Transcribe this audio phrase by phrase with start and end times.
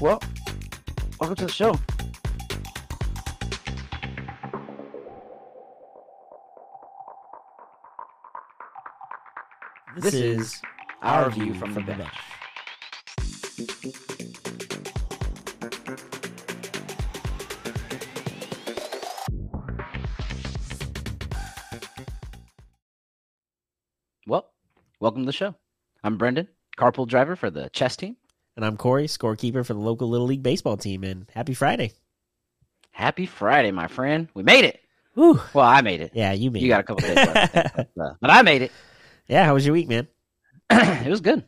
[0.00, 0.20] Well,
[1.20, 1.78] welcome to the show.
[9.94, 10.62] This, This is is
[11.00, 12.08] our view from the bench.
[24.26, 24.50] Well,
[24.98, 25.54] welcome to the show.
[26.02, 28.16] I'm Brendan, carpool driver for the chess team.
[28.56, 31.02] And I'm Corey, scorekeeper for the local Little League baseball team.
[31.04, 31.92] And happy Friday.
[32.92, 34.28] Happy Friday, my friend.
[34.34, 34.80] We made it.
[35.14, 35.40] Whew.
[35.52, 36.12] Well, I made it.
[36.14, 36.70] Yeah, you made You it.
[36.70, 38.72] got a couple days left, but, uh, but I made it.
[39.26, 40.06] Yeah, how was your week, man?
[40.70, 41.44] it was good.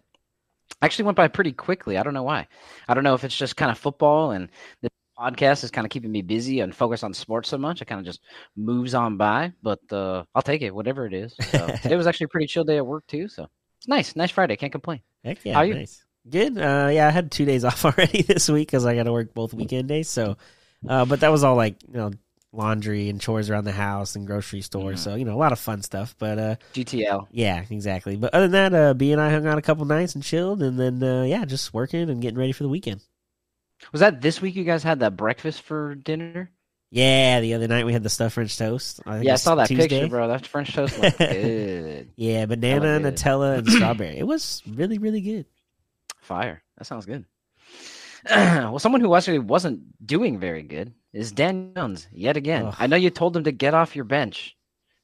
[0.81, 1.99] Actually went by pretty quickly.
[1.99, 2.49] I don't know why.
[2.89, 4.49] I don't know if it's just kind of football and
[4.81, 7.83] the podcast is kind of keeping me busy and focused on sports so much.
[7.83, 8.23] It kind of just
[8.57, 11.35] moves on by, but uh, I'll take it, whatever it is.
[11.51, 13.29] So today was actually a pretty chill day at work too.
[13.29, 14.17] So it's nice.
[14.17, 14.57] Nice Friday.
[14.57, 15.03] Can't complain.
[15.23, 15.75] Heck yeah, How you?
[15.75, 16.03] nice.
[16.29, 16.59] Good.
[16.59, 19.35] Uh, yeah, I had two days off already this week because I got to work
[19.35, 20.09] both weekend days.
[20.09, 20.37] So,
[20.89, 22.11] uh, but that was all like you know
[22.53, 24.93] laundry and chores around the house and grocery store.
[24.93, 24.99] Mhm.
[24.99, 26.15] So you know a lot of fun stuff.
[26.19, 27.29] But uh, GTL.
[27.31, 28.17] yeah, exactly.
[28.17, 30.63] But other than that, uh, B and I hung out a couple nights and chilled,
[30.63, 33.01] and then uh, yeah, just working and getting ready for the weekend.
[33.93, 36.51] Was that this week you guys had that breakfast for dinner?
[36.91, 39.01] Yeah, the other night we had the stuffed French toast.
[39.05, 39.89] I think Yeah, I saw that Tuesday.
[39.89, 40.29] picture, bro.
[40.29, 42.09] That French toast looked good.
[42.17, 43.01] Yeah, banana.
[43.01, 44.17] Nutella, and strawberry.
[44.17, 45.47] It was really, really good.
[46.27, 46.63] Fire.
[46.77, 47.25] That sounds good.
[48.29, 52.67] well, someone who actually wasn't doing very good is Dan Jones yet again.
[52.67, 52.75] Ugh.
[52.79, 54.57] I know you told him to get off your bench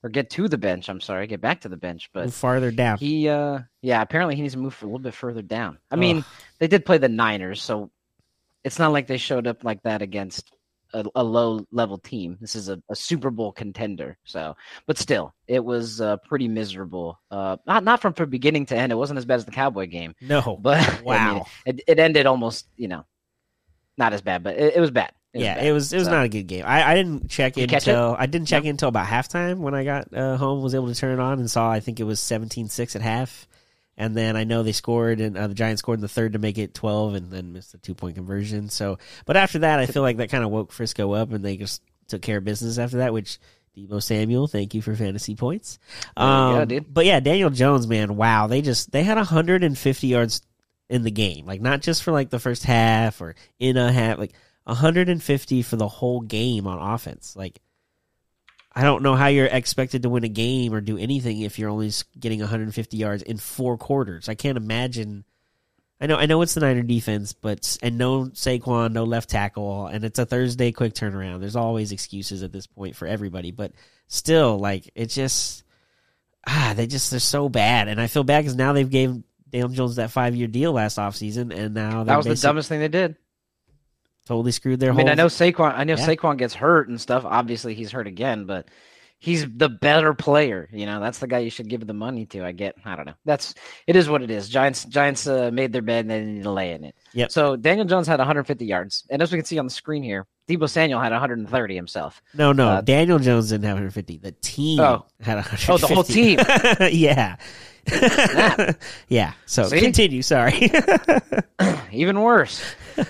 [0.03, 0.89] or get to the bench.
[0.89, 2.99] I'm sorry, get back to the bench, Move but farther down.
[2.99, 5.79] he, uh, yeah, apparently he needs to move a little bit further down.
[5.91, 6.25] I mean,
[6.59, 7.91] they did play the Niners, so
[8.65, 10.53] it's not like they showed up like that against
[10.93, 12.39] a, a low level team.
[12.41, 17.21] This is a, a Super Bowl contender, so but still, it was uh, pretty miserable.
[17.31, 18.93] Uh, not not from, from beginning to end.
[18.93, 20.15] It wasn't as bad as the Cowboy game.
[20.21, 21.47] no, But I mean, wow.
[21.67, 23.05] it, it ended almost, you know,
[23.97, 25.13] not as bad, but it, it was bad.
[25.33, 25.67] It was yeah, bad.
[25.67, 26.65] it was it was So, not a good game.
[26.67, 29.85] I, I didn't check in until I didn't check in until about halftime when I
[29.85, 30.63] got uh, home.
[30.63, 33.47] Was able to turn it on and saw I think it was 17-6 at half,
[33.97, 36.39] and then I know they scored and uh, the Giants scored in the third to
[36.39, 38.69] make it twelve, and then missed the two point conversion.
[38.69, 41.57] So, but after that, I feel like that kind of woke Frisco up, and they
[41.57, 43.39] just took care of business after that, which.
[43.75, 45.79] Deebo Samuel, thank you for fantasy points.
[46.15, 46.93] There you go, Um, dude.
[46.93, 50.43] But yeah, Daniel Jones, man, wow, they just they had 150 yards
[50.91, 54.19] in the game, like not just for like the first half or in a half,
[54.19, 57.35] like 150 for the whole game on offense.
[57.35, 57.61] Like,
[58.75, 61.71] I don't know how you're expected to win a game or do anything if you're
[61.71, 64.29] only getting 150 yards in four quarters.
[64.29, 65.25] I can't imagine.
[66.01, 69.87] I know, I know it's the Niner defense, but and no Saquon, no left tackle,
[69.87, 71.41] and it's a Thursday quick turnaround.
[71.41, 73.73] There's always excuses at this point for everybody, but
[74.09, 75.63] still, like it just
[76.47, 79.69] ah, they just they're so bad, and I feel bad because now they've gave Daniel
[79.69, 82.89] Jones that five year deal last offseason, and now that was the dumbest thing they
[82.89, 83.17] did.
[84.27, 84.99] Totally screwed their I whole.
[84.99, 85.75] mean, I know Saquon.
[85.77, 86.07] I know Yeah.
[86.07, 87.25] Saquon gets hurt and stuff.
[87.25, 88.69] Obviously, he's hurt again, but
[89.19, 90.69] he's the better player.
[90.73, 92.45] You know, that's the guy you should give the money to.
[92.45, 92.77] I get.
[92.85, 93.15] I don't know.
[93.25, 93.55] That's
[93.87, 94.49] it is what it is.
[94.49, 94.85] Giants.
[94.85, 96.95] Giants uh, made their bed and they need to lay in it.
[97.13, 97.27] Yeah.
[97.31, 100.27] So Daniel Jones had 150 yards, and as we can see on the screen here,
[100.49, 102.23] Deebo Samuel had 130 himself.
[102.35, 104.19] No, no, Uh, Daniel Jones didn't have 150.
[104.19, 105.05] The team Oh.
[105.21, 105.73] had 150.
[105.73, 106.39] Oh, the whole team.
[106.93, 107.37] yeah.
[109.09, 109.33] Yeah.
[109.47, 109.81] So See?
[109.81, 110.23] continue.
[110.23, 110.71] Sorry.
[111.93, 112.63] Even worse.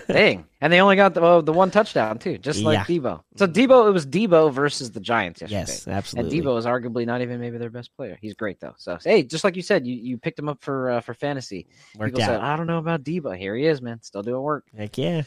[0.06, 0.44] Dang.
[0.60, 3.22] And they only got the, oh, the one touchdown too, just like Deebo.
[3.36, 5.60] So Deebo, it was Deebo versus the Giants yesterday.
[5.60, 6.38] yes, absolutely.
[6.38, 6.46] And.
[6.46, 8.18] Deebo is arguably not even maybe their best player.
[8.20, 8.74] He's great though.
[8.78, 11.66] So hey, just like you said, you, you picked him up for uh, for fantasy.
[11.96, 12.26] Worked People out.
[12.26, 13.36] said, I don't know about Deebo.
[13.36, 14.00] Here he is, man.
[14.02, 14.64] Still doing work.
[14.76, 15.22] Heck yeah.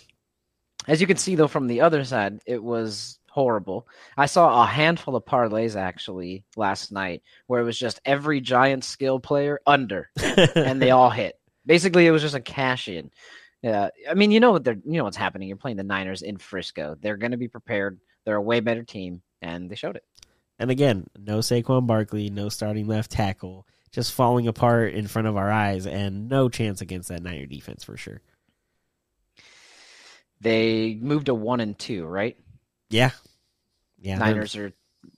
[0.87, 3.85] As you can see though, from the other side, it was horrible.
[4.15, 8.85] I saw a handful of parlays actually last night where it was just every Giant
[8.85, 10.09] skill player under,
[10.55, 11.35] and they all hit.
[11.65, 13.11] Basically, it was just a cash in.
[13.65, 15.47] Yeah, I mean, you know what they're, you know what's happening.
[15.47, 16.95] You're playing the Niners in Frisco.
[17.01, 17.99] They're going to be prepared.
[18.23, 20.03] They're a way better team, and they showed it.
[20.59, 25.35] and again, no Saquon Barkley, no starting left tackle, just falling apart in front of
[25.35, 28.21] our eyes, and no chance against that Niner defense for sure.
[30.41, 32.37] They moved to one and two, right?
[32.91, 33.11] Yeah.
[33.99, 34.19] Yeah.
[34.19, 34.71] they're- Niners are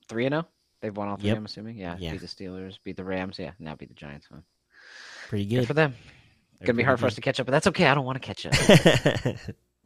[0.08, 0.48] three and zero.
[0.80, 1.28] They've won all three.
[1.30, 1.38] Yep.
[1.38, 1.76] I'm assuming.
[1.78, 2.12] Yeah, Yeah.
[2.12, 2.78] Beat the Steelers.
[2.84, 3.40] Beat the Rams.
[3.40, 3.52] Yeah.
[3.60, 4.28] Now beat the Giants.
[4.32, 4.40] Huh?
[5.28, 5.56] Pretty Good.
[5.62, 5.68] good.
[5.68, 5.96] for them.
[6.62, 7.86] Gonna be hard for us to catch up, but that's okay.
[7.88, 8.54] I don't want to catch up.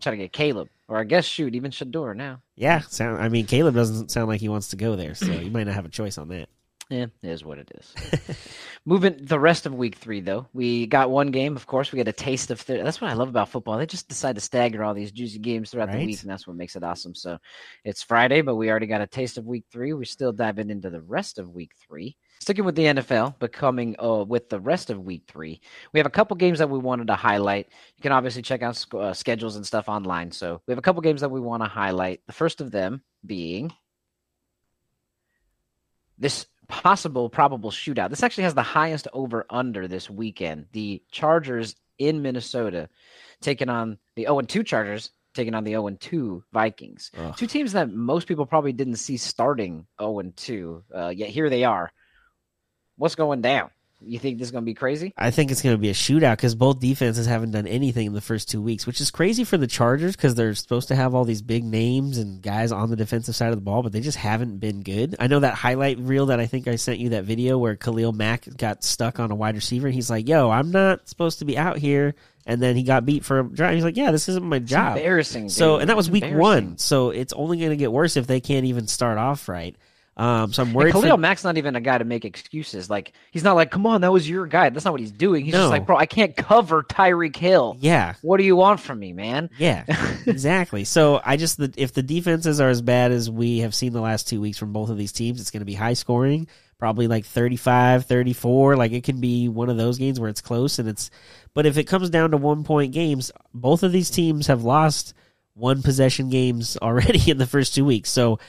[0.02, 2.42] Trying to get Caleb, or I guess shoot, even Shedeur now.
[2.56, 2.80] yeah.
[2.80, 3.22] Sound.
[3.22, 5.76] I mean, Caleb doesn't sound like he wants to go there, so you might not
[5.76, 6.50] have a choice on that.
[6.92, 8.38] Yeah, it is what it is.
[8.86, 11.56] Moving the rest of week three, though, we got one game.
[11.56, 12.66] Of course, we get a taste of.
[12.66, 13.78] Th- that's what I love about football.
[13.78, 16.00] They just decide to stagger all these juicy games throughout Right.
[16.02, 17.16] the week, and that's what makes it awesome.
[17.16, 17.38] So
[17.86, 19.94] it's Friday, but we already got a taste of week three.
[19.94, 22.18] We're still diving into the rest of week three.
[22.42, 25.62] Sticking with the NFL, but coming uh, with the rest of week three,
[25.94, 27.70] we have a couple games that we wanted to highlight.
[27.96, 30.32] You can obviously check out sc- uh, schedules and stuff online.
[30.34, 32.20] So we have a couple games that we want to highlight.
[32.28, 33.72] The first of them being
[36.18, 38.10] this possible probable shootout.
[38.10, 40.68] This actually has the highest over under this weekend.
[40.72, 42.90] The Chargers in Minnesota
[43.42, 47.12] taking on the 0 2 Chargers, taking on the 0 2 Vikings.
[47.18, 47.36] Ugh.
[47.38, 51.66] Two teams that most people probably didn't see starting 0 2, uh, yet here they
[51.66, 51.92] are.
[52.96, 53.70] What's going down?
[54.04, 55.14] You think this is going to be crazy?
[55.16, 58.14] I think it's going to be a shootout because both defenses haven't done anything in
[58.14, 61.14] the first two weeks, which is crazy for the Chargers because they're supposed to have
[61.14, 64.02] all these big names and guys on the defensive side of the ball, but they
[64.02, 65.16] just haven't been good.
[65.20, 68.12] I know that highlight reel that I think I sent you that video where Khalil
[68.12, 69.88] Mack got stuck on a wide receiver.
[69.88, 72.16] and He's like, "Yo, I'm not supposed to be out here,"
[72.48, 73.76] and then he got beat for a drive.
[73.76, 75.50] He's like, "Yeah, this isn't my It's job." embarrassing.
[75.50, 75.82] So, dude.
[75.82, 76.78] and that was It's week one.
[76.80, 79.76] So it's only going to get worse if they can't even start off right.
[80.18, 80.92] Um, so I'm And worried.
[80.92, 82.90] Khalil for, Mack's not even a guy to make excuses.
[82.90, 85.46] Like he's not like, "Come on, that was your guy." That's not what he's doing.
[85.46, 85.62] He's No.
[85.62, 87.78] just like, "Bro, I can't cover Tyreek Hill.
[87.80, 89.86] yeah, What do you want from me, man?" Yeah,
[90.28, 90.84] exactly.
[90.84, 94.02] So I just the, if the defenses are as bad as we have seen the
[94.02, 96.48] last two weeks from both of these teams, it's going to be high scoring,
[96.78, 98.76] probably like 35, 34.
[98.76, 101.10] Like it can be one of those games where it's close and it's.
[101.54, 105.14] But if it comes down to one point games, both of these teams have lost
[105.54, 108.10] one possession games already in the first two weeks.
[108.10, 108.40] So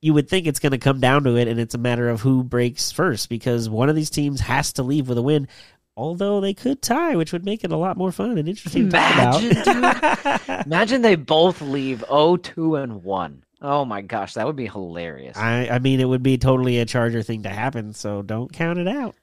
[0.00, 2.20] you would think it's going to come down to it, and it's a matter of
[2.20, 5.48] who breaks first because one of these teams has to leave with a win.
[5.96, 8.96] Although they could tie, which would make it a lot more fun and interesting to
[8.96, 9.98] Imagine, talk
[10.46, 10.66] about.
[10.66, 13.42] Imagine they both leave 0-2 and one.
[13.60, 15.36] Oh my gosh, that would be hilarious.
[15.36, 18.78] I, I mean, it would be totally a Charger thing to happen, so don't count
[18.78, 19.16] it out.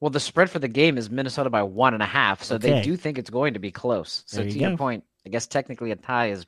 [0.00, 2.80] well, the spread for the game is Minnesota by one and a half, so they
[2.80, 4.22] do think it's going to be close.
[4.26, 4.76] So There to you your go.
[4.78, 6.46] point, I guess technically a tie is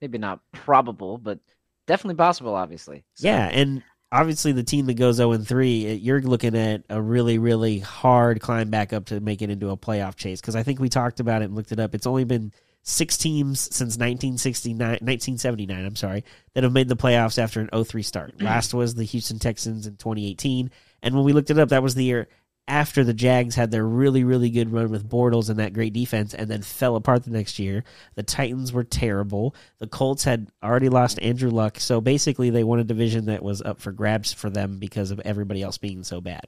[0.00, 1.38] maybe not probable, but
[1.86, 2.54] definitely possible.
[2.54, 6.84] Obviously, So- Yeah, and obviously the team that goes 0 and 3, you're looking at
[6.90, 10.40] a really, really hard climb back up to make it into a playoff chase.
[10.40, 11.94] Because I think we talked about it and looked it up.
[11.94, 12.52] It's only been
[12.84, 16.24] six teams since 1969, 1979, I'm sorry,
[16.54, 18.34] that have made the playoffs after an 0-3 start.
[18.42, 20.70] Last was the Houston Texans in 2018.
[21.02, 22.28] And when we looked it up, that was the year
[22.68, 26.32] after the Jags had their really, really good run with Bortles and that great defense
[26.32, 27.82] and then fell apart the next year.
[28.14, 29.54] The Titans were terrible.
[29.78, 31.80] The Colts had already lost Andrew Luck.
[31.80, 35.20] So basically, they won a division that was up for grabs for them because of
[35.20, 36.44] everybody else being so bad.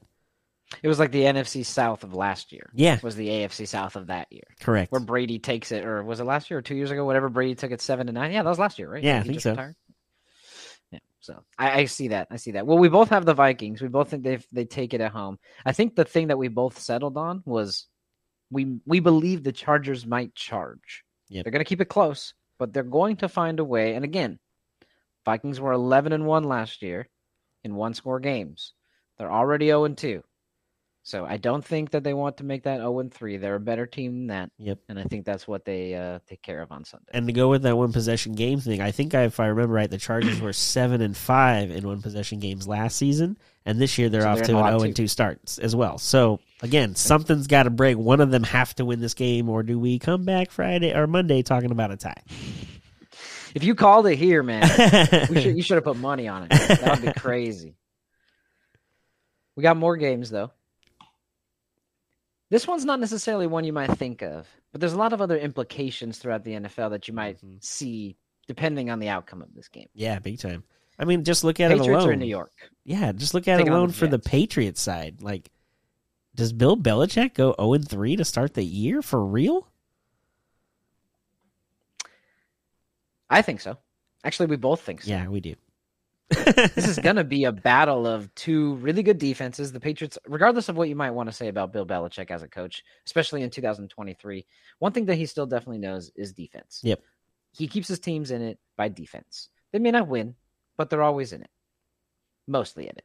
[0.82, 2.70] it was like the NFC South of last year.
[2.74, 4.44] Yeah, Was the AFC South of that year.
[4.60, 4.92] correct.
[4.92, 7.04] where Brady takes it, or was it last year or two years ago?
[7.04, 8.32] Whatever Brady took it seven to nine.
[8.32, 9.02] Yeah, that was last year, right?
[9.02, 9.50] Yeah, I think so.
[9.50, 9.76] retired?
[11.24, 12.28] So I, I see that.
[12.30, 12.66] I see that.
[12.66, 13.80] Well, we both have the Vikings.
[13.80, 15.38] We both think they they take it at home.
[15.64, 17.86] I think the thing that we both settled on was
[18.50, 21.02] we we believe the Chargers might charge.
[21.30, 21.44] Yep.
[21.44, 23.94] They're going to keep it close, but they're going to find a way.
[23.94, 24.38] And again,
[25.24, 27.08] Vikings were eleven and one last year
[27.64, 28.74] in one score games.
[29.16, 30.24] They're already zero and two.
[31.06, 33.36] So I don't think that they want to make that 0 and 3.
[33.36, 34.50] They're a better team than that.
[34.56, 34.78] Yep.
[34.88, 37.10] And I think that's what they uh, take care of on Sunday.
[37.12, 39.90] And to go with that one possession game thing, I think if I remember right,
[39.90, 43.36] the Chargers were seven and five in one possession games last season,
[43.66, 45.98] and this year they're So off they're to an zero and two starts as well.
[45.98, 47.98] So again, something's got to break.
[47.98, 51.06] One of them have to win this game, or do we come back Friday or
[51.06, 52.22] Monday talking about a tie?
[53.54, 54.62] If you called it here, man,
[55.28, 56.48] we should, you should have put money on it.
[56.48, 57.76] That would be crazy.
[59.54, 60.50] We got more games though.
[62.50, 65.36] This one's not necessarily one you might think of, but there's a lot of other
[65.38, 67.62] implications throughout the NFL that you might Mhm.
[67.64, 69.88] see depending on the outcome of this game.
[69.94, 70.62] yeah, big time.
[70.98, 72.08] I mean, just look at it Patriots alone.
[72.10, 72.52] are in New York.
[72.84, 75.22] Yeah, just look at it Taking on alone the for the Patriots side.
[75.22, 75.50] Like,
[76.34, 79.66] does Bill Belichick go zero and three to start the year for real?
[83.30, 83.78] I think so.
[84.22, 85.10] Actually, we both think so.
[85.10, 85.54] Yeah, we do.
[86.30, 89.72] This is going to be a battle of two really good defenses.
[89.72, 92.48] The Patriots, regardless of what you might want to say about Bill Belichick as a
[92.48, 94.46] coach, especially in 2023,
[94.78, 96.80] one thing that he still definitely knows is defense.
[96.82, 97.00] Yep.
[97.52, 99.48] He keeps his teams in it by defense.
[99.72, 100.34] They may not win,
[100.76, 101.50] but they're always in it,
[102.46, 103.04] mostly in it.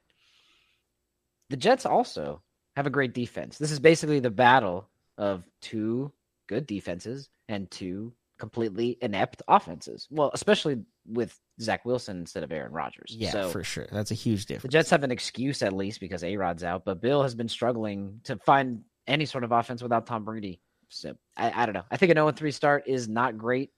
[1.49, 2.41] The Jets also
[2.75, 3.57] have a great defense.
[3.57, 6.11] This is basically the battle of two
[6.47, 10.07] good defenses and two completely inept offenses.
[10.09, 13.15] Well, especially with Zach Wilson instead of Aaron Rodgers.
[13.17, 13.87] Yeah, so for sure.
[13.91, 14.63] That's a huge difference.
[14.63, 14.69] the.
[14.69, 18.21] Jets have an excuse at least because A Rod's out, but Bill has been struggling
[18.23, 20.61] to find any sort of offense without Tom Brady.
[20.89, 21.83] So I, I don't know.
[21.91, 23.71] I think an 0 3 start is not great.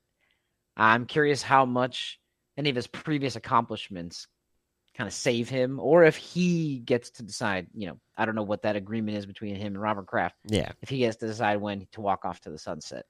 [0.78, 2.20] I'm curious how much
[2.58, 4.28] any of his previous accomplishments
[4.96, 8.44] kind of save him, or if he gets to decide, you know, I don't know
[8.44, 10.36] what that agreement is between him and Robert Kraft.
[10.46, 13.06] Yeah, If he gets to decide when to walk off to the sunset,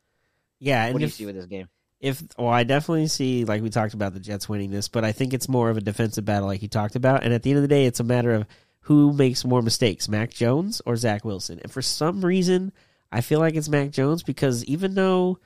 [0.62, 0.86] yeah.
[0.86, 1.68] And what do you if, see with this game?
[2.02, 5.12] if well, I definitely see like we talked about the Jets winning this, but I
[5.12, 7.24] think it's more of a defensive battle, like you talked about.
[7.24, 8.48] And at the end of the day, it's a matter of
[8.82, 11.60] who makes more mistakes, Mac Jones or Zach Wilson.
[11.62, 12.72] And for some reason,
[13.12, 15.38] I feel like it's Mac Jones because even though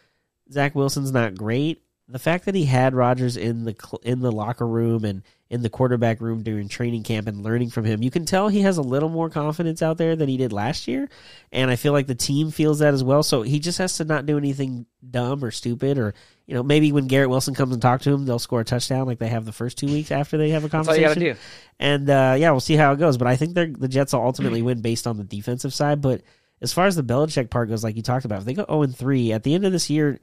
[0.51, 4.68] Zach Wilson's not great, the fact that he had Rodgers in the in the locker
[4.68, 8.26] room and in the quarterback room during training camp and learning from him, you can
[8.26, 11.08] tell he has a little more confidence out there than he did last year.
[11.52, 13.24] And I feel like the team feels that as well.
[13.24, 16.14] So he just has to not do anything dumb or stupid or
[16.46, 19.08] you know maybe when Garrett Wilson comes and talk to him, they'll score a touchdown
[19.08, 21.24] like they have the first two weeks after they have a That's all you conversation.
[21.24, 21.40] got to do.
[21.80, 23.18] And uh, yeah, we'll see how it goes.
[23.18, 26.02] But I think they're, the Jets will ultimately win based on the defensive side.
[26.02, 26.22] But
[26.62, 28.84] as far as the Belichick part goes, like you talked about, if they go 0
[28.84, 30.20] and 3 at the end of this year,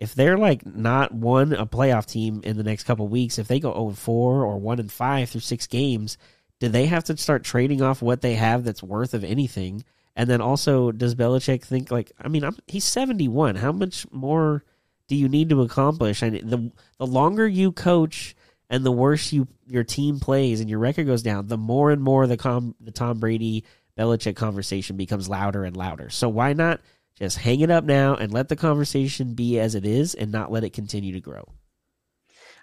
[0.00, 3.60] if they're like not won a playoff team in the next couple weeks, if they
[3.60, 6.16] go 0 4 or 1 and 5 through six games,
[6.58, 9.84] do they have to start trading off what they have that's worth of anything?
[10.16, 13.56] And then also, does Belichick think like, I mean, I'm, he's 71.
[13.56, 14.64] How much more
[15.06, 16.22] do you need to accomplish?
[16.22, 18.34] And the the longer you coach
[18.70, 22.02] and the worse you your team plays and your record goes down, the more and
[22.02, 23.64] more the com, the Tom Brady
[23.98, 26.08] Belichick conversation becomes louder and louder.
[26.08, 26.80] So why not
[27.20, 30.50] just hang it up now and let the conversation be as it is and not
[30.50, 31.44] let it continue to grow?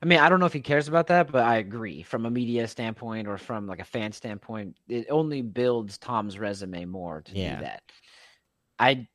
[0.01, 2.03] I mean, I don't know if he cares about that, but I agree.
[2.03, 6.85] From a media standpoint or from like a fan standpoint, it only builds Tom's resume
[6.85, 7.55] more to Yeah.
[7.55, 7.83] do that.
[8.79, 9.07] I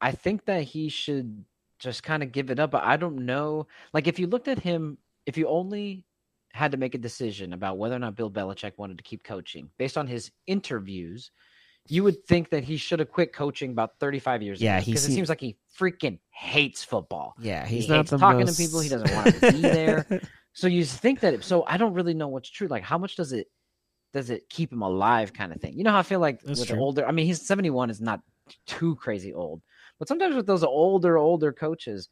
[0.00, 1.44] I think that he should
[1.78, 3.66] just kind of give it up, but I don't know.
[3.92, 6.04] Like if you looked at him, if you only
[6.52, 9.70] had to make a decision about whether or not Bill Belichick wanted to keep coaching
[9.78, 11.30] based on his interviews,
[11.88, 14.92] you would think that he should have quit coaching about 35 years Yeah, ago he
[14.92, 17.34] because it seems like he freaking hates football.
[17.40, 18.80] Yeah, He he's not hates the talking to people.
[18.80, 20.06] He doesn't want to be there.
[20.52, 22.68] So you think that so I don't really know what's true.
[22.68, 23.48] Like how much does it
[24.12, 25.76] does it keep him alive kind of thing?
[25.76, 26.78] You know how I feel like That's with true.
[26.78, 28.20] older I mean he's 71 is not
[28.66, 29.62] too crazy old.
[29.98, 32.08] But sometimes with those older older coaches,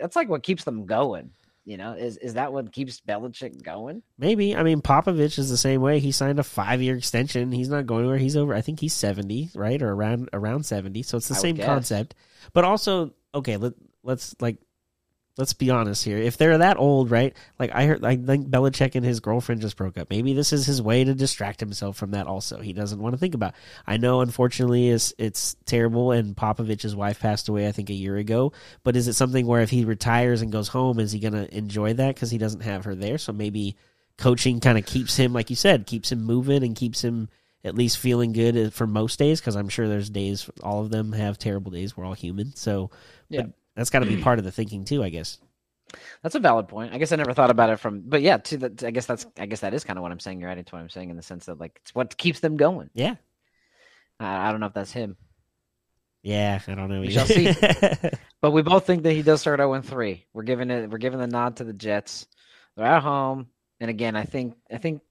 [0.00, 1.30] that's like what keeps them going.
[1.64, 4.02] You know, is is that what keeps Belichick going?
[4.18, 4.54] Maybe.
[4.54, 5.98] I mean, Popovich is the same way.
[5.98, 7.52] He signed a five year extension.
[7.52, 8.18] He's not going anywhere.
[8.18, 8.54] He's over.
[8.54, 11.02] I think he's seventy, right, or around around seventy.
[11.02, 12.14] So it's the I same concept.
[12.52, 14.58] But also, okay, let let's like
[15.36, 16.18] let's be honest here.
[16.18, 17.36] If they're that old, right?
[17.58, 20.10] Like I heard, I think Belichick and his girlfriend just broke up.
[20.10, 22.26] Maybe this is his way to distract himself from that.
[22.26, 23.54] Also, he doesn't want to think about.
[23.86, 26.12] I know, unfortunately, it's it's terrible.
[26.12, 28.52] And Popovich's wife passed away, I think, a year ago.
[28.84, 31.52] But is it something where if he retires and goes home, is he going to
[31.56, 33.18] enjoy that because he doesn't have her there?
[33.18, 33.76] So maybe
[34.16, 37.28] coaching kind of keeps him, like you said, keeps him moving and keeps him
[37.64, 39.40] at least feeling good uh, for most days.
[39.40, 41.96] Because I'm sure there's days, all of them have terrible days.
[41.96, 42.90] We're all human, so
[43.28, 43.42] Yeah.
[43.42, 44.22] but that's got to be mm.
[44.22, 45.38] part of the thinking too, I guess.
[46.22, 46.92] That's a valid point.
[46.92, 49.26] I guess I never thought about it from, but yeah, to the, I guess that's,
[49.38, 50.40] I guess that is kind of what I'm saying.
[50.40, 52.56] You're adding to what I'm saying in the sense that like it's what keeps them
[52.56, 52.90] going.
[52.94, 53.14] Yeah,
[54.18, 55.16] I, I don't know if that's him,
[56.24, 56.58] yeah.
[56.66, 57.02] I don't know.
[57.02, 57.26] We shall
[58.40, 60.26] but we both think that he does start 0 3.
[60.32, 62.26] We're giving it, we're giving the nod to the Jets.
[62.76, 65.02] They're at home, and again, I think, I think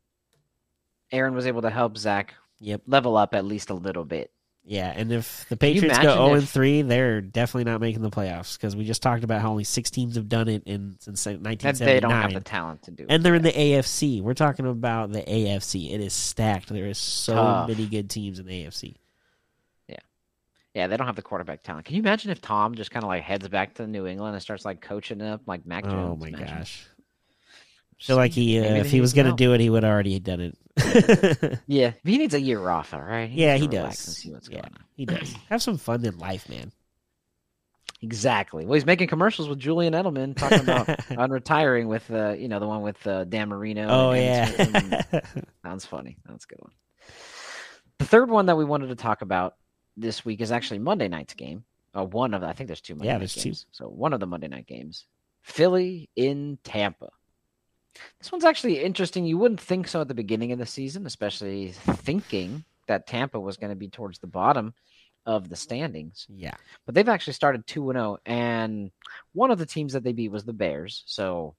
[1.12, 2.82] Aaron was able to help Zach yep.
[2.88, 4.33] level up at least a little bit.
[4.66, 8.02] Yeah, and if the Patriots go zero oh and if- three, they're definitely not making
[8.02, 10.96] the playoffs because we just talked about how only six teams have done it in
[11.00, 13.04] since nineteen they don't have the talent to do.
[13.04, 13.08] It.
[13.10, 14.22] And they're in the AFC.
[14.22, 15.92] We're talking about the AFC.
[15.92, 16.70] It is stacked.
[16.70, 17.68] There is so Tough.
[17.68, 18.96] many good teams in the AFC.
[19.90, 19.98] Yeah,
[20.74, 21.86] yeah, they don't have the quarterback talent.
[21.86, 24.42] Can you imagine if Tom just kind of like heads back to New England and
[24.42, 26.18] starts like coaching up like Mac oh Jones?
[26.22, 26.58] Oh my Imagine.
[26.60, 26.88] gosh!
[28.04, 29.92] I feel like he, uh, if he was going to do it, he would have
[29.92, 30.58] already done it.
[31.68, 33.30] Yeah, he needs a year off, all right.
[33.30, 34.06] yeah, he does.
[34.06, 34.84] And see what's yeah, going on.
[34.96, 35.34] he does.
[35.50, 36.72] Have some fun in life, man.
[38.02, 38.66] Exactly.
[38.66, 42.60] Well, he's making commercials with Julian Edelman talking about on retiring with uh, you know,
[42.60, 43.88] the one with uh, Dan Marino.
[43.90, 44.50] oh and yeah.
[44.66, 46.18] Emmitt Smith and- Sounds funny.
[46.28, 46.72] That's a good one.
[48.00, 49.56] The third one that we wanted to talk about
[49.96, 51.64] this week is actually Monday night's game.
[51.96, 53.50] Uh, one of the, I think there's two Monday Yeah, night there's two.
[53.50, 53.66] games.
[53.72, 55.06] So one of the Monday night games.
[55.44, 57.10] Philly in Tampa.
[58.20, 59.26] This one's actually interesting.
[59.26, 63.58] You wouldn't think so at the beginning of the season, especially thinking that Tampa was
[63.58, 64.74] going to be towards the bottom
[65.26, 66.28] of the standings.
[66.30, 66.56] yeah.
[66.86, 68.92] But they've actually started 2 and 0 and
[69.32, 71.04] one of the teams that they beat was the Bears.
[71.06, 71.56] So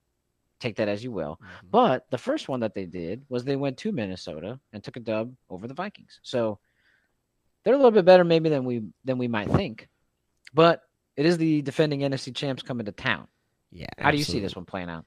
[0.61, 1.41] take that as you will.
[1.43, 1.71] Mhm.
[1.71, 5.01] But the first one that they did was they went to Minnesota and took a
[5.01, 6.21] dub over the Vikings.
[6.23, 6.59] So
[7.63, 9.89] they're a little bit better maybe than we than we might think.
[10.53, 10.83] But
[11.17, 13.29] it is the defending NFC champs coming to town.
[13.71, 13.87] Yeah.
[13.99, 15.07] How do you see this one playing out?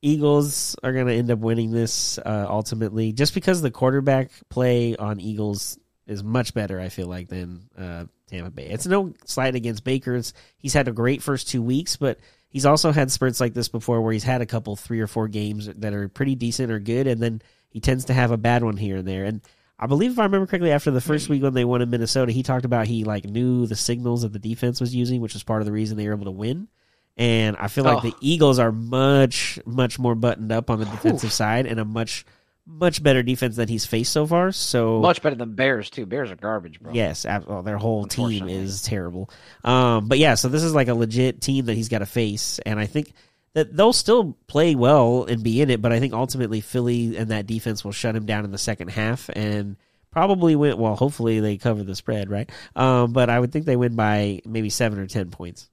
[0.00, 4.96] Eagles are going to end up winning this uh, ultimately, just because the quarterback play
[4.96, 6.80] on Eagles is much better.
[6.80, 8.66] I feel like than uh, Tampa Bay.
[8.66, 10.14] It's no slight against Baker.
[10.14, 13.68] It's, he's had a great first two weeks, but he's also had spurts like this
[13.68, 16.78] before where he's had a couple three or four games that are pretty decent or
[16.78, 19.24] good, and then he tends to have a bad one here and there.
[19.24, 19.42] And
[19.78, 22.32] I believe if I remember correctly, after the first week when they won in Minnesota,
[22.32, 25.44] he talked about he like knew the signals that the defense was using, which was
[25.44, 26.68] part of the reason they were able to win.
[27.18, 28.08] And I feel like Oh.
[28.10, 32.24] the Eagles are much, much more buttoned up on the defensive side and a much,
[32.64, 34.52] much better defense than he's faced so far.
[34.52, 36.06] So Much better than Bears too.
[36.06, 36.92] Bears are garbage, bro.
[36.92, 39.30] Yes, well, their whole team is terrible.
[39.64, 42.60] Um, but yeah, so this is like a legit team that he's got to face,
[42.64, 43.12] and I think
[43.54, 45.82] that they'll still play well and be in it.
[45.82, 48.88] But I think ultimately Philly and that defense will shut him down in the second
[48.90, 49.76] half and
[50.12, 50.78] probably win.
[50.78, 52.48] Well, hopefully they cover the spread, right?
[52.76, 55.68] Um, but I would think they win by maybe seven or ten points.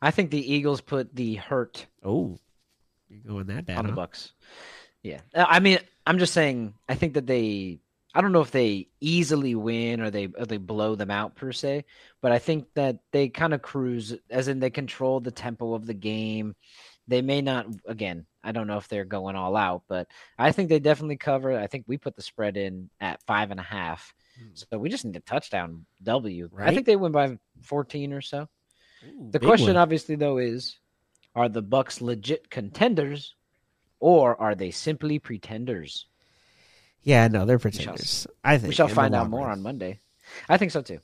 [0.00, 2.38] I think the Eagles put the hurt Oh,
[3.08, 3.78] you're going that bad?
[3.78, 4.06] on the huh?
[4.06, 4.32] Bucs.
[5.02, 6.74] Yeah, Uh, I mean, I'm just saying.
[6.88, 7.80] I think that they.
[8.14, 11.52] I don't know if they easily win or they or they blow them out per
[11.52, 11.84] se,
[12.20, 15.86] but I think that they kind of cruise, as in they control the tempo of
[15.86, 16.56] the game.
[17.06, 17.66] They may not.
[17.86, 21.56] Again, I don't know if they're going all out, but I think they definitely cover.
[21.56, 24.48] I think we put the spread in at five and a half, Hmm.
[24.54, 26.48] so we just need a touchdown W.
[26.52, 26.74] I Right?
[26.74, 28.48] think they win by 14 or so.
[29.06, 29.76] Ooh, The question, one.
[29.76, 30.78] obviously, though, is:
[31.34, 33.34] Are the Bucs legit contenders,
[34.00, 36.06] or are they simply pretenders?
[37.02, 38.26] yeah, no, they're shall pretenders.
[38.44, 39.52] I think We shall find out more run.
[39.58, 40.00] on Monday.
[40.48, 40.98] I think so too.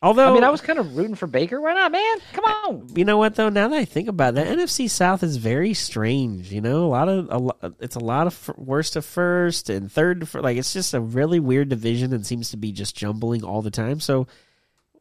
[0.00, 1.60] Although I mean, I was kind of rooting for Baker.
[1.60, 2.16] Why not, man?
[2.32, 2.86] Come on.
[2.94, 3.48] You know what though?
[3.48, 6.52] Now that I think about it, the NFC South is very strange.
[6.52, 9.90] You know, a lot of a lo- it's a lot of worst to first and
[9.90, 12.94] third to fir- like it's just a really weird division and seems to be just
[12.94, 13.98] jumbling all the time.
[13.98, 14.28] So,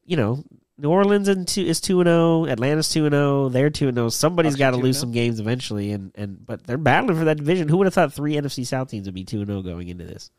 [0.06, 0.44] you know,
[0.80, 3.98] New Orleans and two, is two and zero, Atlanta's two and zero, they're two and
[3.98, 4.10] zero.
[4.10, 7.68] Somebody's got to lose some games eventually, and and but they're battling for that division.
[7.68, 10.06] Who would have thought three NFC South teams would be two and zero going into
[10.06, 10.30] this?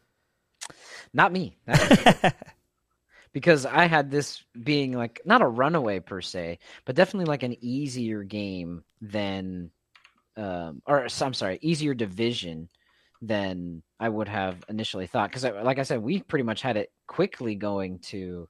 [1.12, 1.56] Not me.
[3.34, 7.56] Because I had this being like not a runaway per se, but definitely like an
[7.60, 9.70] easier game than,
[10.36, 12.70] um, or I'm sorry, easier division
[13.20, 15.30] than I would have initially thought.
[15.30, 18.48] Because, like I said, we pretty much had it quickly going to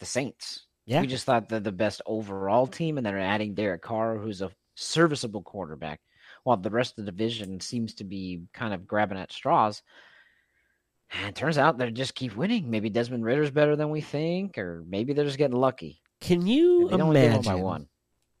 [0.00, 0.66] the Saints.
[0.86, 1.00] Yeah.
[1.02, 4.50] We just thought that the best overall team, and then adding Derek Carr, who's a
[4.74, 6.00] serviceable quarterback,
[6.44, 9.82] while the rest of the division seems to be kind of grabbing at straws.
[11.10, 12.70] And it turns out they just keep winning.
[12.70, 16.00] Maybe Desmond Ridder's better than we think, or maybe they're just getting lucky.
[16.20, 17.88] Can you And they only give up by imagine one.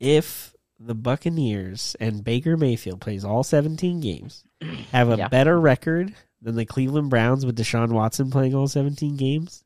[0.00, 4.44] if the Buccaneers and Baker Mayfield plays all 17 games,
[4.92, 5.28] have a Yeah.
[5.28, 9.64] better record than the Cleveland Browns with Deshaun Watson playing all 17 games?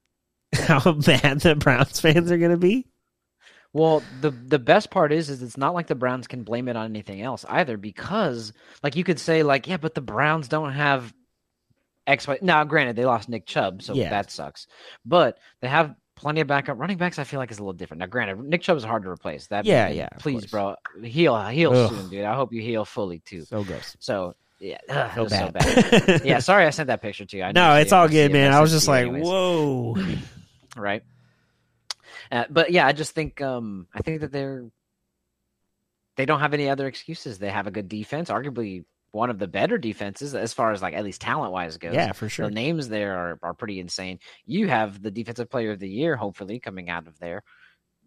[0.66, 2.86] How bad the Browns fans are going to be?
[3.72, 6.76] Well, the the best part is, is it's not like the Browns can blame it
[6.76, 10.72] on anything else either, because like you could say, like, yeah, but the Browns don't
[10.72, 11.12] have
[12.06, 12.26] X.
[12.28, 12.38] Y.
[12.42, 14.10] Now, granted, they lost Nick Chubb, so Yeah.
[14.10, 14.66] that sucks.
[15.06, 17.18] But they have plenty of backup running backs.
[17.18, 18.00] I feel like is a little different.
[18.00, 19.46] Now, granted, Nick Chubb is hard to replace.
[19.46, 21.90] That, Yeah, yeah, Please, bro, heal, heal Ugh.
[21.90, 22.24] soon, dude.
[22.26, 23.46] I hope you heal fully too.
[23.46, 23.96] So gross.
[24.00, 25.52] So yeah, ugh, So was so bad.
[26.06, 26.22] bad.
[26.26, 27.42] yeah, sorry I sent that picture to you.
[27.42, 28.52] I no, it's all good, man.
[28.52, 29.24] I was just like, anyways.
[29.24, 29.96] whoa.
[30.76, 31.02] right?
[32.30, 34.64] Uh, but yeah, I just think um I think that they're
[36.16, 37.38] they don't have any other excuses.
[37.38, 40.94] They have a good defense, arguably one of the better defenses as far as like
[40.94, 41.94] at least talent wise goes.
[41.94, 42.46] Yeah, for sure.
[42.48, 44.18] The names there are, are pretty insane.
[44.46, 47.42] You have the defensive player of the year, hopefully, coming out of there.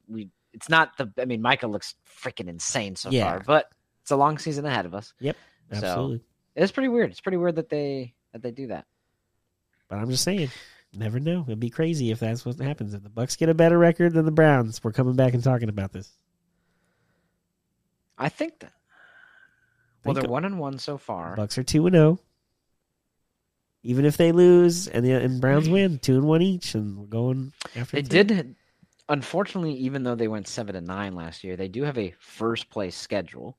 [0.07, 3.29] We it's not the I mean, Micah looks freaking insane so Yeah.
[3.29, 5.13] far, but it's a long season ahead of us.
[5.19, 5.35] Yep.
[5.71, 6.21] So- Absolutely.
[6.55, 7.11] It's pretty weird.
[7.11, 8.85] It's pretty weird that they that they do that.
[9.89, 10.49] But I'm just saying,
[10.97, 11.43] never know.
[11.47, 12.93] It'd be crazy if that's what happens.
[12.93, 15.69] If the Bucs get a better record than the Browns, we're coming back and talking
[15.69, 16.11] about this.
[18.17, 18.71] I think that
[20.05, 21.35] well, they're one and one so far.
[21.35, 22.19] Bucs are two and zero.
[23.83, 27.05] Even if they lose and the and Browns win, two and one each, and we're
[27.05, 28.01] going after.
[28.01, 28.55] They did,
[29.09, 32.69] unfortunately, even though they went seven and nine last year, they do have a first
[32.69, 33.57] place schedule.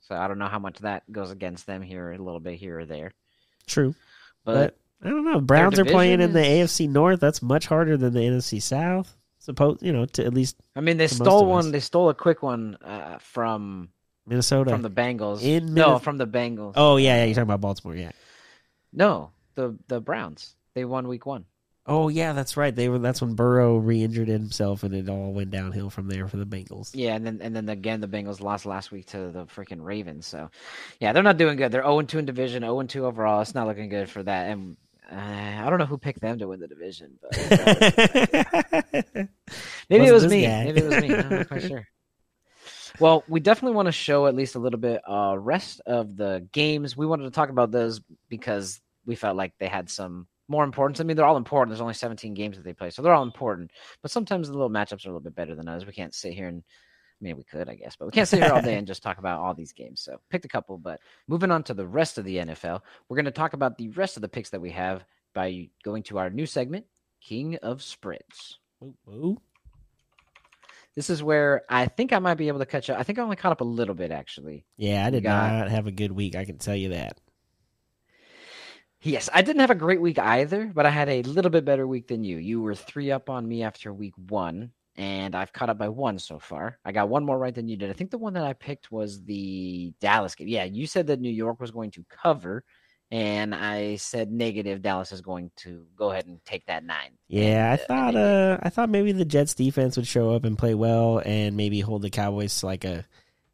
[0.00, 2.80] So I don't know how much that goes against them here, a little bit here
[2.80, 3.12] or there.
[3.66, 3.94] true,
[4.44, 5.40] But, but I don't know.
[5.40, 7.20] Browns are playing in the AFC North.
[7.20, 9.14] That's much harder than the NFC South.
[9.38, 11.70] Suppose you know to at least I mean, they stole one.
[11.70, 13.90] They stole a quick one uh, from
[14.26, 14.70] Minnesota.
[14.70, 15.42] from the Bengals.
[15.42, 16.72] In no, from the Bengals.
[16.76, 17.94] oh yeah, yeah, you're talking about Baltimore.
[17.94, 18.12] Yeah.
[18.92, 20.56] no, the the Browns.
[20.72, 21.44] They won week one.
[21.86, 22.74] Oh yeah, that's right.
[22.74, 22.98] They were.
[22.98, 26.92] That's when Burrow re-injured himself, and it all went downhill from there for the Bengals.
[26.94, 30.24] Yeah, and then and then again the Bengals lost last week to the freaking Ravens.
[30.24, 30.50] So
[31.00, 31.70] yeah, they're not doing good.
[31.70, 33.42] They're 0 2 in division, 0 2 overall.
[33.42, 34.48] It's not looking good for that.
[34.48, 34.78] And
[35.10, 37.36] uh, I don't know who picked them to win the division, but
[39.90, 40.46] maybe it was me.
[40.46, 41.14] Maybe it was me.
[41.14, 41.86] I'm not quite sure.
[43.00, 46.46] Well, we definitely want to show at least a little bit uh rest of the
[46.52, 46.96] games.
[46.96, 51.00] We wanted to talk about those because we felt like they had some more importance.
[51.00, 51.70] I mean, they're all important.
[51.70, 53.72] There's only 17 games that they play, so they're all important.
[54.00, 55.86] But sometimes the little matchups are a little bit better than others.
[55.86, 56.62] We can't sit here and
[57.24, 59.18] mean, we could, I guess, but we can't sit here all day and just talk
[59.18, 60.00] about all these games.
[60.00, 63.24] So picked a couple, but moving on to the rest of the NFL, we're going
[63.24, 66.30] to talk about the rest of the picks that we have by going to our
[66.30, 66.86] new segment,
[67.20, 68.58] King of Spreads.
[68.82, 69.40] Ooh, ooh.
[70.94, 73.00] This is where I think I might be able to catch up.
[73.00, 74.64] I think I only caught up a little bit, actually.
[74.76, 76.36] Yeah, I did got- not have a good week.
[76.36, 77.18] I can tell you that.
[79.02, 81.86] Yes, I didn't have a great week either, but I had a little bit better
[81.86, 82.38] week than you.
[82.38, 86.18] You were three up on me after week one, and I've caught up by one
[86.18, 86.78] so far.
[86.84, 87.90] I got one more right than you did.
[87.90, 90.48] I think the one that I picked was the Dallas game.
[90.48, 92.64] Yeah, you said that New York was going to cover,
[93.10, 94.82] and I said negative.
[94.82, 97.18] Dallas is going to go ahead and take that nine.
[97.28, 100.44] Yeah, I And, uh, thought uh I thought maybe the Jets defense would show up
[100.44, 103.06] and play well and maybe hold the Cowboys to like a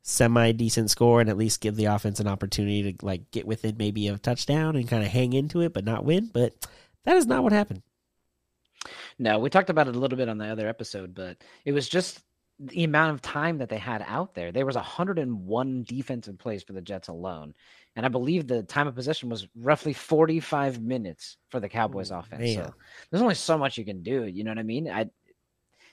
[0.03, 3.77] semi decent score and at least give the offense an opportunity to like get within
[3.79, 6.31] maybe a touchdown and kind of hang into it but not win.
[6.33, 6.55] But
[7.05, 7.83] that is not what happened.
[9.21, 11.91] No, we talked about it a little bit on the other episode, but it was
[11.91, 12.21] just
[12.59, 14.51] the amount of time that they had out there.
[14.51, 17.53] There was 101 defensive plays for the Jets alone.
[17.97, 22.15] And I believe the time of possession was roughly 45 minutes for the Cowboys Ooh,
[22.15, 22.41] offense.
[22.41, 22.65] man.
[22.65, 22.75] So
[23.11, 24.25] there's only so much you can do.
[24.25, 24.89] You know what I mean?
[24.91, 25.11] I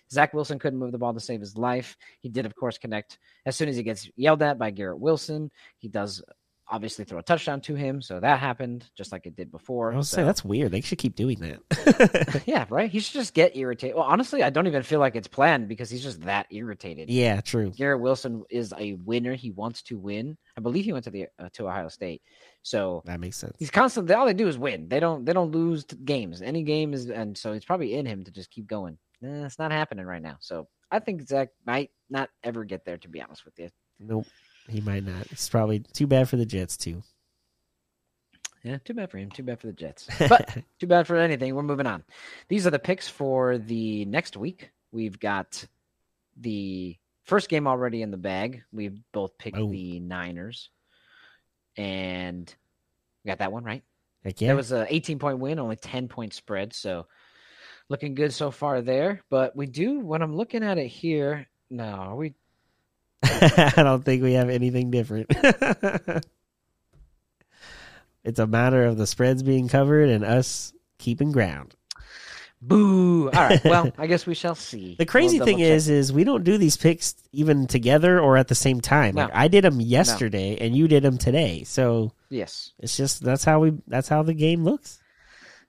[0.09, 1.97] Zach Wilson couldn't move the ball to save his life.
[2.21, 5.51] He did, of course, connect as soon as he gets yelled at by Garrett Wilson.
[5.79, 6.23] He does
[6.69, 8.01] obviously throw a touchdown to him.
[8.01, 9.93] So that happened just like it did before.
[9.93, 10.15] I was so.
[10.15, 10.71] saying that's weird.
[10.71, 12.43] They should keep doing that.
[12.45, 12.89] Yeah, right.
[12.89, 13.95] He should just get irritated.
[13.95, 17.09] Well, honestly, I don't even feel like it's planned because he's just that irritated.
[17.09, 17.71] yeah, true.
[17.75, 19.33] Garrett Wilson is a winner.
[19.35, 20.37] He wants to win.
[20.57, 22.21] I believe he went to the uh, to Ohio State,
[22.63, 23.55] so That makes sense.
[23.59, 24.87] he's constantly all they do is win.
[24.89, 26.41] They don't they don't lose games.
[26.41, 28.97] Any game is, and so it's probably in him to just keep going.
[29.23, 30.37] Eh, it's not happening right now.
[30.39, 32.97] So I think Zach might not ever get there.
[32.97, 34.25] To be honest with you, Nope.
[34.67, 35.27] He might not.
[35.31, 37.01] It's probably too bad for the Jets too.
[38.63, 39.31] yeah, too bad for him.
[39.31, 40.07] Too bad for the Jets.
[40.29, 41.55] But Too bad for anything.
[41.55, 42.03] We're moving on.
[42.49, 44.71] These are the picks for the next week.
[44.91, 45.65] We've got
[46.39, 48.63] the first game already in the bag.
[48.71, 49.69] We've both picked Oh.
[49.71, 50.69] the Niners.
[51.77, 52.53] And
[53.23, 53.83] we got that one right.
[54.23, 54.49] Heck yeah.
[54.49, 56.73] That was a 18 point win, only 10 point spread.
[56.73, 57.05] So
[57.89, 59.21] looking good so far there.
[59.29, 62.33] But we do, when I'm looking at it here, no, are we
[63.23, 65.27] I don't think we have anything different.
[68.23, 71.75] it's a matter of the spreads being covered and us keeping ground.
[72.61, 73.29] boo?
[73.29, 73.63] All right.
[73.63, 74.95] Well, I guess we shall see.
[74.97, 75.67] The crazy We'll thing check.
[75.67, 79.15] is, is we don't do these picks even together or at the same time.
[79.15, 82.73] Like I did them yesterday and you did them today, so yes.
[82.79, 84.99] it's just that's how we that's how the game looks.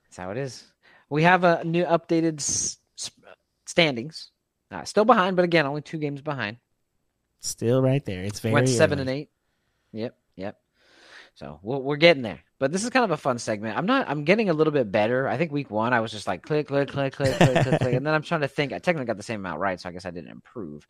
[0.05, 0.65] That's how it is.
[1.11, 2.79] We have a new updated s-
[3.67, 4.31] standings.
[4.71, 6.59] Uh, still behind, but again, only two games behind.
[7.41, 8.25] Still right there.
[8.25, 9.31] It's very went seven and eight.
[9.93, 10.59] Yep, yep.
[11.35, 12.41] So we're, we're getting there.
[12.59, 13.79] But this is kind of a fun segment.
[13.79, 14.09] I'm not.
[14.09, 15.29] I'm getting a little bit better.
[15.29, 17.95] I think week one I was just like click, click, click, click, click, click, click,
[17.95, 18.73] and then I'm trying to think.
[18.73, 20.87] I technically got the same amount right, so I guess I didn't improve.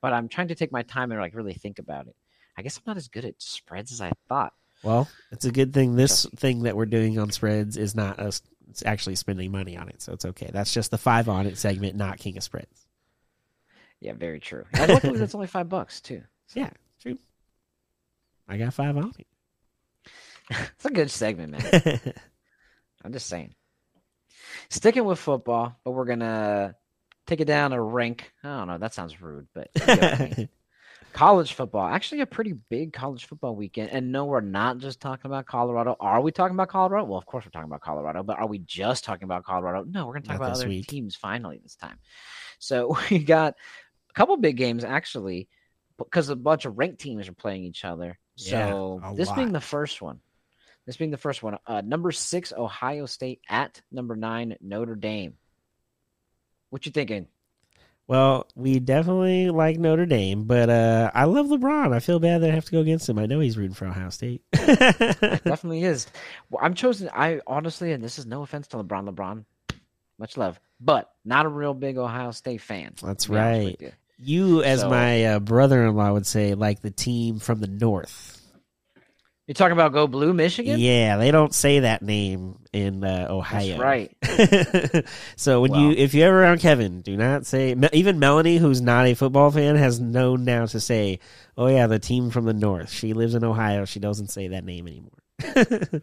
[0.00, 2.16] But I'm trying to take my time and like really think about it.
[2.56, 4.54] I guess I'm not as good at spreads as I thought.
[4.82, 8.40] Well, it's a good thing this thing that we're doing on spreads is not us
[8.86, 10.50] actually spending money on it, so it's okay.
[10.50, 12.86] That's just the five on it segment, not King of Spreads.
[14.00, 14.64] Yeah, very true.
[14.74, 16.22] And luckily, that's only five bucks too.
[16.54, 17.18] Yeah, true.
[18.48, 19.26] I got five on me.
[20.74, 22.14] It's a good segment, man.
[23.04, 23.54] I'm just saying.
[24.68, 26.74] Sticking with football, but we're gonna
[27.26, 28.32] take it down a rank.
[28.42, 28.78] I don't know.
[28.78, 30.48] That sounds rude, but you get I mean.
[31.12, 31.86] college football.
[31.86, 33.90] Actually, a pretty big college football weekend.
[33.90, 35.96] And no, we're not just talking about Colorado.
[36.00, 37.04] Are we talking about Colorado?
[37.04, 38.24] Well, of course we're talking about Colorado.
[38.24, 39.84] But are we just talking about Colorado?
[39.84, 40.88] No, we're gonna talk Not about other week.
[40.88, 41.98] teams finally this time.
[42.58, 43.54] So we got
[44.10, 45.48] a couple big games actually,
[45.96, 48.18] because a bunch of ranked teams are playing each other.
[48.36, 50.20] So a this being the first one.
[50.86, 55.34] This being the first one, uh, number six Ohio State at number nine Notre Dame.
[56.70, 57.26] What you thinking?
[58.10, 61.94] well, we definitely like Notre Dame, but uh, I love LeBron.
[61.94, 63.20] I feel bad that I have to go against him.
[63.20, 64.42] I know he's rooting for Ohio State.
[64.50, 66.08] Definitely is.
[66.50, 67.08] Well, I'm chosen.
[67.14, 69.08] I honestly, and this is no offense to LeBron.
[69.08, 69.44] LeBron,
[70.18, 72.92] much love, but not a real big Ohio State fan.
[73.02, 73.76] That's to be honest right.
[73.80, 73.92] you.
[74.18, 78.36] you, as So- my uh, brother-in-law would say, like the team from the north.
[79.46, 80.78] You're talking about Go Blue, Michigan?
[80.78, 83.78] Yeah, they don't say that name in uh, Ohio.
[83.78, 85.06] That's right.
[85.36, 87.74] so when Well- you, if you're ever around Kevin, do not say.
[87.92, 91.18] Even Melanie, who's not a football fan, has known now to say,
[91.56, 93.86] "Oh yeah, the team from the north." She lives in Ohio.
[93.86, 96.02] She doesn't say that name anymore.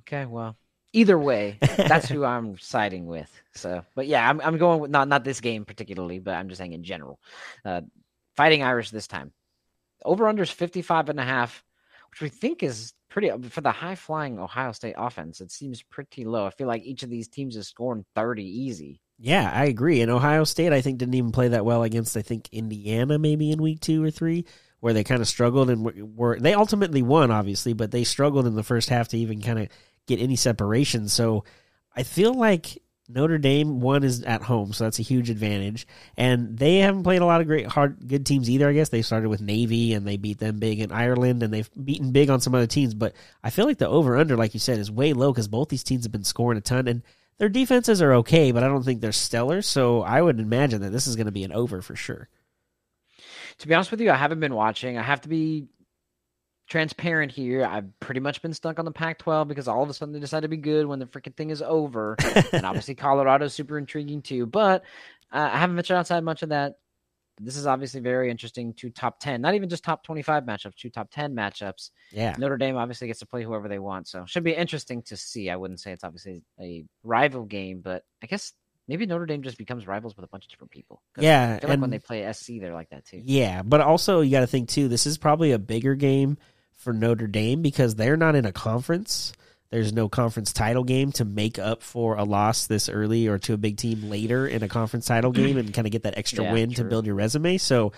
[0.00, 0.56] Okay, well,
[0.92, 3.30] either way, that's who I'm siding with.
[3.54, 6.58] So, but yeah, I'm I'm going with not not this game particularly, but I'm just
[6.58, 7.18] saying in general.
[7.64, 7.82] Uh,
[8.36, 9.32] fighting Irish this time.
[10.04, 11.62] Over under is 55 and a half,
[12.10, 15.40] which we think is pretty for the high flying Ohio State offense.
[15.40, 16.46] It seems pretty low.
[16.46, 19.00] I feel like each of these teams is scoring 30 easy.
[19.18, 20.00] Yeah, I agree.
[20.00, 23.52] And Ohio State, I think, didn't even play that well against, I think, Indiana maybe
[23.52, 24.46] in week two or three,
[24.80, 28.48] where they kind of struggled and were, were they ultimately won, obviously, but they struggled
[28.48, 29.68] in the first half to even kind of
[30.06, 31.08] get any separation.
[31.08, 31.44] So
[31.94, 35.86] I feel like Notre Dame one is at home, so that's a huge advantage.
[36.16, 38.88] And they haven't played a lot of great hard good teams either, I guess.
[38.88, 42.30] They started with Navy and they beat them big in Ireland and they've beaten big
[42.30, 44.90] on some other teams, but I feel like the over under like you said is
[44.90, 47.02] way low cuz both these teams have been scoring a ton and
[47.38, 50.90] their defenses are okay, but I don't think they're stellar, so I would imagine that
[50.92, 52.28] this is going to be an over for sure.
[53.58, 54.96] To be honest with you, I haven't been watching.
[54.96, 55.66] I have to be
[56.72, 57.66] transparent here.
[57.66, 60.20] I've pretty much been stuck on the Pac 12 because all of a sudden they
[60.20, 62.16] decide to be good when the freaking thing is over.
[62.52, 64.46] and obviously, Colorado's super intriguing too.
[64.46, 64.82] But
[65.30, 66.76] uh, I haven't ventured outside much of that.
[67.38, 68.72] This is obviously very interesting.
[68.72, 71.90] Two top 10, not even just top 25 matchups, two top 10 matchups.
[72.10, 72.34] Yeah.
[72.38, 74.08] Notre Dame obviously gets to play whoever they want.
[74.08, 75.50] So should be interesting to see.
[75.50, 78.52] I wouldn't say it's obviously a rival game, but I guess
[78.88, 81.02] maybe Notre Dame just becomes rivals with a bunch of different people.
[81.18, 81.58] Yeah.
[81.62, 83.20] Like when they play SC, they're like that too.
[83.22, 83.62] Yeah.
[83.62, 86.38] But also, you got to think too, this is probably a bigger game
[86.82, 89.32] for Notre Dame because they're not in a conference.
[89.70, 93.54] There's no conference title game to make up for a loss this early or to
[93.54, 96.44] a big team later in a conference title game and kind of get that extra
[96.44, 97.56] Yeah, win to build your resume.
[97.56, 97.92] So,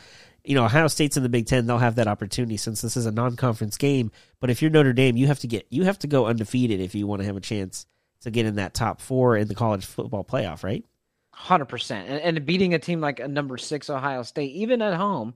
[0.45, 3.07] you know, Ohio State's in the Big Ten, they'll have that opportunity since this is
[3.07, 4.13] a non conference game.
[4.39, 6.95] But if you're Notre Dame, you have to get you have to go undefeated if
[6.95, 7.87] you want to have a chance
[8.21, 10.85] to get in that top four in the college football playoff, right?
[11.33, 14.95] Hundred percent, and, and beating a team like a number six Ohio State, even at
[14.95, 15.35] home,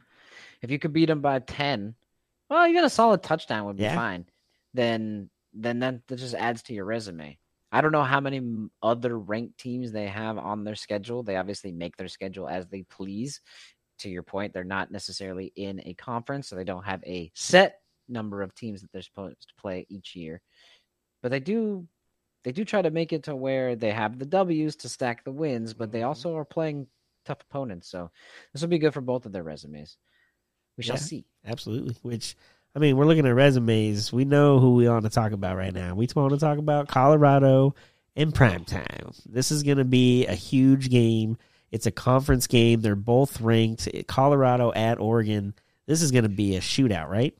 [0.62, 1.96] if you could beat them by ten,
[2.50, 3.94] well, even a solid touchdown would be Yeah.
[3.94, 4.26] fine.
[4.74, 7.38] Then, then that, that just adds to your resume.
[7.70, 8.40] I don't know how many
[8.82, 11.22] other ranked teams they have on their schedule.
[11.22, 13.40] They obviously make their schedule as they please.
[14.00, 17.80] To your point, they're not necessarily in a conference, so they don't have a set
[18.08, 20.40] number of teams that they're supposed to play each year.
[21.22, 21.86] But they do
[22.44, 25.32] they do try to make it to where they have the W's to stack the
[25.32, 26.06] wins, but they Mhm.
[26.06, 26.86] also are playing
[27.24, 27.88] tough opponents.
[27.90, 28.10] So
[28.52, 29.98] this will be good for both of their resumes.
[30.78, 31.00] We shall Yeah.
[31.00, 31.24] see.
[31.46, 31.96] Absolutely.
[32.02, 32.34] Which
[32.74, 34.12] I mean, we're looking at resumes.
[34.12, 35.94] We know who we want to talk about right now.
[35.94, 37.74] We want to talk about Colorado
[38.14, 39.12] in prime time.
[39.28, 41.36] This is going to be a huge game.
[41.72, 42.80] It's a conference game.
[42.80, 43.88] They're both ranked.
[44.06, 45.54] Colorado at Oregon.
[45.86, 47.36] This is going to be a shootout, right?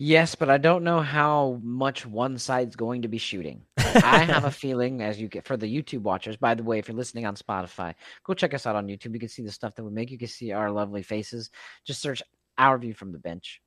[0.00, 3.62] Yes, but I don't know how much one side's going to be shooting.
[3.76, 6.36] I have a feeling, as you get for the YouTube watchers.
[6.36, 9.14] By the way, if you're listening on Spotify, go check us out on YouTube.
[9.14, 10.12] You can see the stuff that we make.
[10.12, 11.50] You can see our lovely faces.
[11.84, 12.22] Just search
[12.56, 13.60] our view from the bench.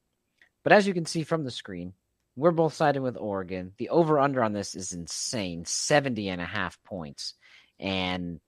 [0.63, 1.93] But as you can see from the screen,
[2.37, 3.73] we're both siding with Oregon.
[3.77, 7.33] The over under on this is insane 70 and a half points.
[7.77, 8.39] And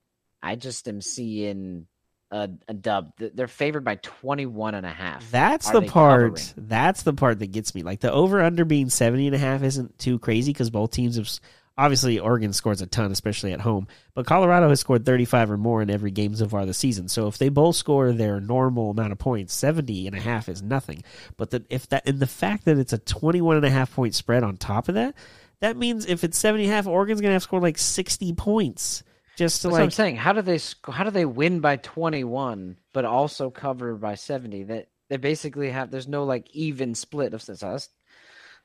[0.42, 1.86] I just am seeing
[2.34, 3.12] a, a dub.
[3.16, 5.30] They're favored by 21 and a half.
[5.30, 6.36] That's Are the part.
[6.36, 6.68] covering?
[6.68, 7.82] That's the part that gets me.
[7.82, 11.16] Like the over under being 70 and a half isn't too crazy because both teams
[11.16, 11.30] have.
[11.76, 13.88] Obviously, Oregon scores a ton, especially at home.
[14.14, 17.08] But Colorado has scored 35 or more in every game so far this season.
[17.08, 20.62] So if they both score their normal amount of points, 70 and a half is
[20.62, 21.02] nothing.
[21.36, 24.14] But the, if that and the fact that it's a 21 and a half point
[24.14, 25.14] spread on top of that,
[25.60, 28.32] that means if it's 70 and a half, Oregon's going to have scored like 60
[28.34, 29.02] points
[29.36, 30.16] just to That's what I'm saying.
[30.16, 34.64] How do they sc- how do they win by 21 but also cover by 70?
[34.64, 37.88] That they basically have there's no like even split of so that's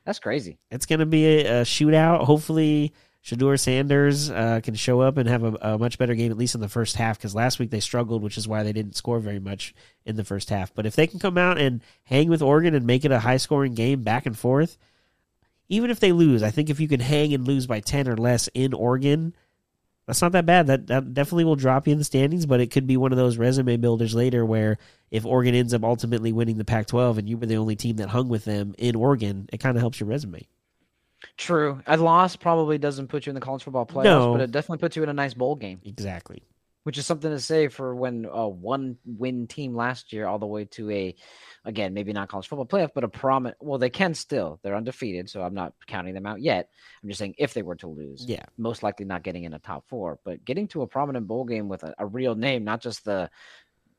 [0.04, 0.58] that's crazy.
[0.70, 2.24] it's going to be a, a shootout.
[2.24, 6.38] Hopefully, Shedeur Sanders uh, can show up and have a, a much better game, at
[6.38, 8.96] least in the first half, because last week they struggled, which is why they didn't
[8.96, 9.74] score very much
[10.06, 10.74] in the first half.
[10.74, 13.36] But if they can come out and hang with Oregon and make it a high
[13.36, 14.78] scoring game back and forth,
[15.68, 18.16] even if they lose, I think if you can hang and lose by 10 or
[18.16, 19.34] less in Oregon,
[20.10, 20.66] that's not that bad.
[20.66, 23.18] That, that definitely will drop you in the standings, but it could be one of
[23.18, 24.76] those resume builders later where
[25.12, 27.96] if Oregon ends up ultimately winning the Pac 12 and you were the only team
[27.96, 30.46] that hung with them in Oregon, it kind of helps your resume.
[31.36, 31.80] True.
[31.86, 34.32] A loss probably doesn't put you in the college football playoffs, No.
[34.32, 36.42] but it definitely puts you in a nice bowl game, Exactly.
[36.84, 40.46] which is something to say for when a one win team last year all the
[40.46, 41.14] way to a
[41.64, 44.58] again, maybe not college football playoff, but a prominent well, they can still.
[44.62, 46.70] They're undefeated, so I'm not counting them out yet.
[47.02, 48.24] I'm just saying if they were to lose.
[48.26, 48.44] Yeah.
[48.56, 51.68] most likely not getting in a top four, but getting to a prominent bowl game
[51.68, 53.30] with a, a real name, not just the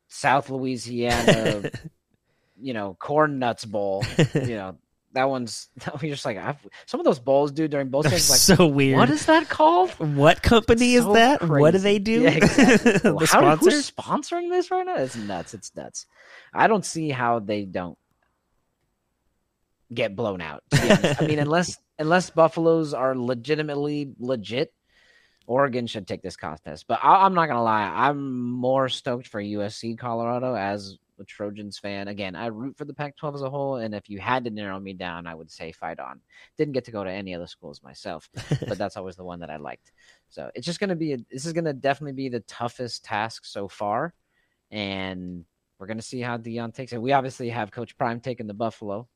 [0.08, 1.70] South Louisiana,
[2.60, 4.04] you know, corn nuts bowl.
[4.34, 4.78] You know,
[5.14, 5.68] that one's
[6.02, 8.96] you're just like I've, some of those bowls, dude, during bowl They're like so weird.
[8.98, 9.90] what is that called?
[9.98, 11.46] What company is So that?
[11.46, 12.22] What do they do?
[12.22, 12.92] Yeah, exactly.
[12.98, 13.24] the How,
[13.56, 13.70] sponsor?
[13.70, 14.96] who's sponsoring this right now?
[14.96, 15.54] It's nuts.
[15.54, 16.06] It's nuts.
[16.54, 17.98] I don't see how they don't
[19.92, 20.62] get blown out.
[20.70, 21.22] to be honest.
[21.22, 24.72] I mean, unless unless Buffaloes are legitimately legit,
[25.46, 26.86] Oregon should take this contest.
[26.88, 31.78] But I, I'm not gonna lie, I'm more stoked for USC Colorado as a Trojans
[31.78, 32.08] fan.
[32.08, 34.78] Again, I root for the Pac-12 as a whole, and if you had to narrow
[34.78, 36.20] me down, I would say fight on.
[36.58, 38.28] Didn't get to go to any other schools myself,
[38.66, 39.92] but that's always the one that I liked.
[40.28, 43.04] So it's just going to be a, this is going to definitely be the toughest
[43.04, 44.14] task so far,
[44.70, 45.44] and
[45.78, 47.02] we're going to see how Deion takes it.
[47.02, 49.08] We obviously have Coach Prime taking the Buffalo.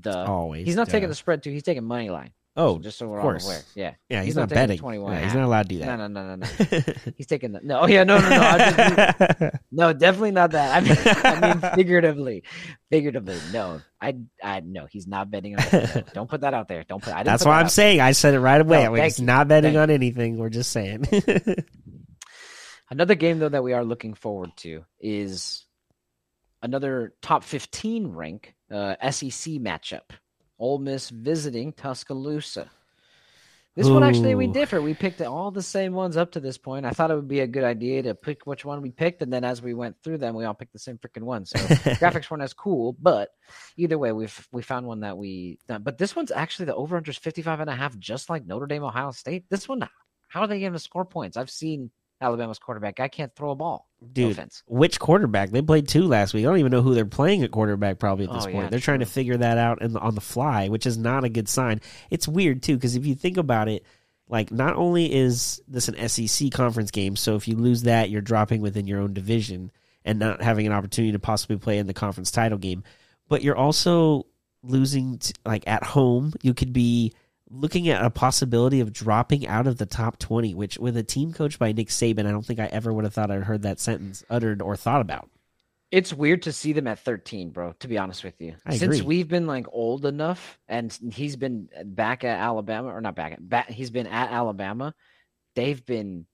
[0.00, 0.24] Duh.
[0.26, 0.66] Always.
[0.66, 0.92] He's not duh.
[0.92, 1.50] taking the spread too.
[1.50, 2.30] He's taking money line.
[2.54, 3.62] Oh, just so we're all aware.
[3.74, 3.94] Yeah.
[4.10, 4.18] yeah.
[4.18, 4.78] He's, he's not, not betting.
[4.78, 5.98] 21 Yeah, he's not allowed to do that.
[5.98, 6.46] no, no, no, no.
[6.46, 6.82] no.
[7.16, 7.80] He's taking the no.
[7.80, 8.58] Oh yeah, no, no, no.
[8.58, 10.76] Just, no, definitely not that.
[10.76, 12.42] I mean, I mean figuratively,
[12.90, 13.38] figuratively.
[13.54, 14.86] No, I, I no.
[14.90, 16.04] He's not betting on.
[16.12, 16.84] Don't put that out there.
[16.86, 17.14] Don't put.
[17.14, 18.00] I didn't That's why that I'm saying.
[18.00, 18.84] I said it right away.
[18.84, 19.24] No, We're just you.
[19.26, 20.36] not betting Thank on anything.
[20.36, 21.06] We're just saying.
[22.90, 25.64] Another game though that we are looking forward to is
[26.60, 30.10] another top 15 rank uh, SEC matchup.
[30.62, 32.70] Ole Miss visiting Tuscaloosa.
[33.74, 34.82] This one actually we differ.
[34.82, 36.84] We picked all the same ones up to this point.
[36.84, 39.32] I thought it would be a good idea to pick which one we picked, and
[39.32, 41.46] then as we went through them, we all picked the same freaking one.
[41.46, 43.30] So graphics weren't as cool, but
[43.78, 45.58] either way, we've we found one that we.
[45.66, 48.66] But this one's actually the over under is 55 and a half, just like Notre
[48.66, 49.46] Dame, Ohio State.
[49.48, 49.88] This one,
[50.28, 51.38] how are they going to score points?
[51.38, 51.90] I've seen
[52.22, 53.00] Alabama's quarterback.
[53.00, 53.88] I can't throw a ball.
[54.12, 55.50] Dude, which quarterback?
[55.50, 56.44] They played two last week.
[56.44, 58.64] I don't even know who they're playing at quarterback probably at this Oh, point.
[58.64, 61.24] yeah, they're trying to figure that out in the, on the fly, which is not
[61.24, 61.80] a good sign.
[62.10, 63.84] It's weird too because if you think about it,
[64.28, 68.20] like not only is this an SEC conference game, so if you lose that, you're
[68.22, 69.70] dropping within your own division
[70.04, 72.82] and not having an opportunity to possibly play in the conference title game,
[73.28, 74.26] but you're also
[74.62, 76.32] losing t- like at home.
[76.42, 77.12] You could be
[77.52, 81.32] looking at a possibility of dropping out of the top 20, which with a team
[81.32, 83.78] coached by Nick Saban, I don't think I ever would have thought I'd heard that
[83.78, 85.28] sentence uttered or thought about.
[85.90, 88.54] It's weird to see them at 13, bro, to be honest with you.
[88.64, 89.06] I Since agree.
[89.06, 93.46] we've been like old enough and he's been back at Alabama or not back at
[93.46, 94.94] back, he's been at Alabama,
[95.54, 96.24] they've been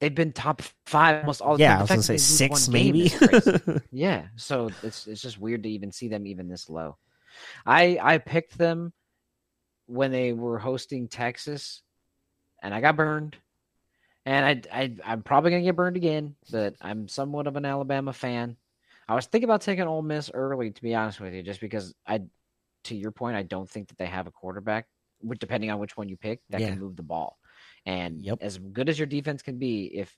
[0.00, 2.48] they've been top 5 almost all the yeah, I was going to say that they
[2.50, 3.80] lose six maybe.
[3.90, 6.98] yeah, so it's it's just weird to even see them even this low.
[7.64, 8.92] I I picked them
[9.88, 11.82] when they were hosting Texas
[12.62, 13.36] and I got burned.
[14.26, 18.12] And I, I I'm probably gonna get burned again, but I'm somewhat of an Alabama
[18.12, 18.56] fan.
[19.08, 21.94] I was thinking about taking Ole Miss early, to be honest with you, just because
[22.06, 22.20] I,
[22.84, 24.86] to your point, I don't think that they have a quarterback,
[25.20, 26.68] which depending on which one you pick, that Yeah.
[26.68, 27.38] can move the ball.
[27.86, 28.38] And Yep.
[28.42, 30.14] as good as your defense can be, if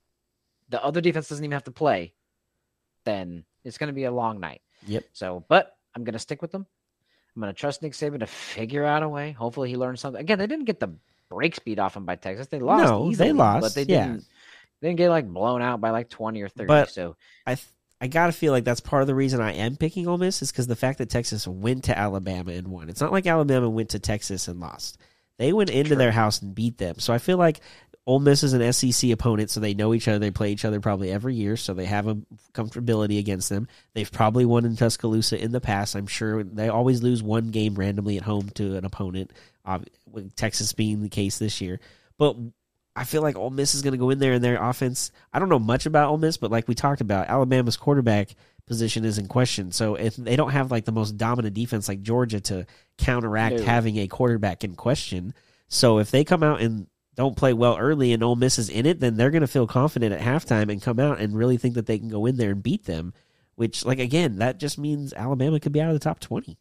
[0.70, 2.14] the other defense doesn't even have to play,
[3.04, 4.62] then it's going to be a long night.
[4.86, 5.04] Yep.
[5.12, 6.66] So, but I'm going to stick with them.
[7.34, 9.32] I'm going to trust Nick Saban to figure out a way.
[9.32, 10.20] Hopefully, he learns something.
[10.20, 10.90] Again, they didn't get the
[11.28, 12.48] break speed off him by Texas.
[12.48, 12.84] They lost.
[12.84, 14.24] No, they lost, but they didn't.
[14.80, 16.66] They didn't get like blown out by like 20 or 30.
[16.66, 17.16] But- so
[17.46, 17.66] I th-
[18.02, 20.50] I gotta feel like that's part of the reason I am picking Ole Miss is
[20.50, 22.88] because the fact that Texas went to Alabama and won.
[22.88, 24.96] It's not like Alabama went to Texas and lost.
[25.36, 25.96] They went into True.
[25.96, 26.98] their house and beat them.
[26.98, 27.60] So I feel like
[28.10, 30.18] Ole Miss is an SEC opponent, so they know each other.
[30.18, 32.16] They play each other probably every year, so they have a
[32.52, 33.68] comfortability against them.
[33.94, 35.94] They've probably won in Tuscaloosa in the past.
[35.94, 39.32] I'm sure they always lose one game randomly at home to an opponent.
[40.10, 41.78] With Texas being the case this year,
[42.18, 42.34] but
[42.96, 45.12] I feel like Ole Miss is going to go in there and their offense.
[45.32, 48.34] I don't know much about Ole Miss, but like we talked about, Alabama's quarterback
[48.66, 49.70] position is in question.
[49.70, 52.66] So if they don't have like the most dominant defense like Georgia to
[52.98, 53.62] counteract No.
[53.64, 55.32] having a quarterback in question,
[55.68, 56.88] so if they come out and
[57.20, 59.66] don't play well early and Ole Miss is in it, then they're going to feel
[59.66, 62.50] confident at halftime and come out and really think that they can go in there
[62.50, 63.12] and beat them.
[63.56, 66.56] Which, like again, that just means Alabama could be out of the top twenty.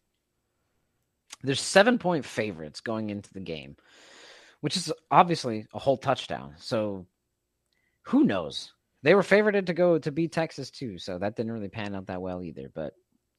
[1.43, 3.77] there's seven point favorites going into the game,
[4.59, 6.55] which is obviously a whole touchdown.
[6.57, 7.05] So
[8.03, 8.73] who knows?
[9.01, 12.07] They were favored to go to beat Texas too, so that didn't really pan out
[12.07, 12.69] that well either.
[12.73, 12.93] But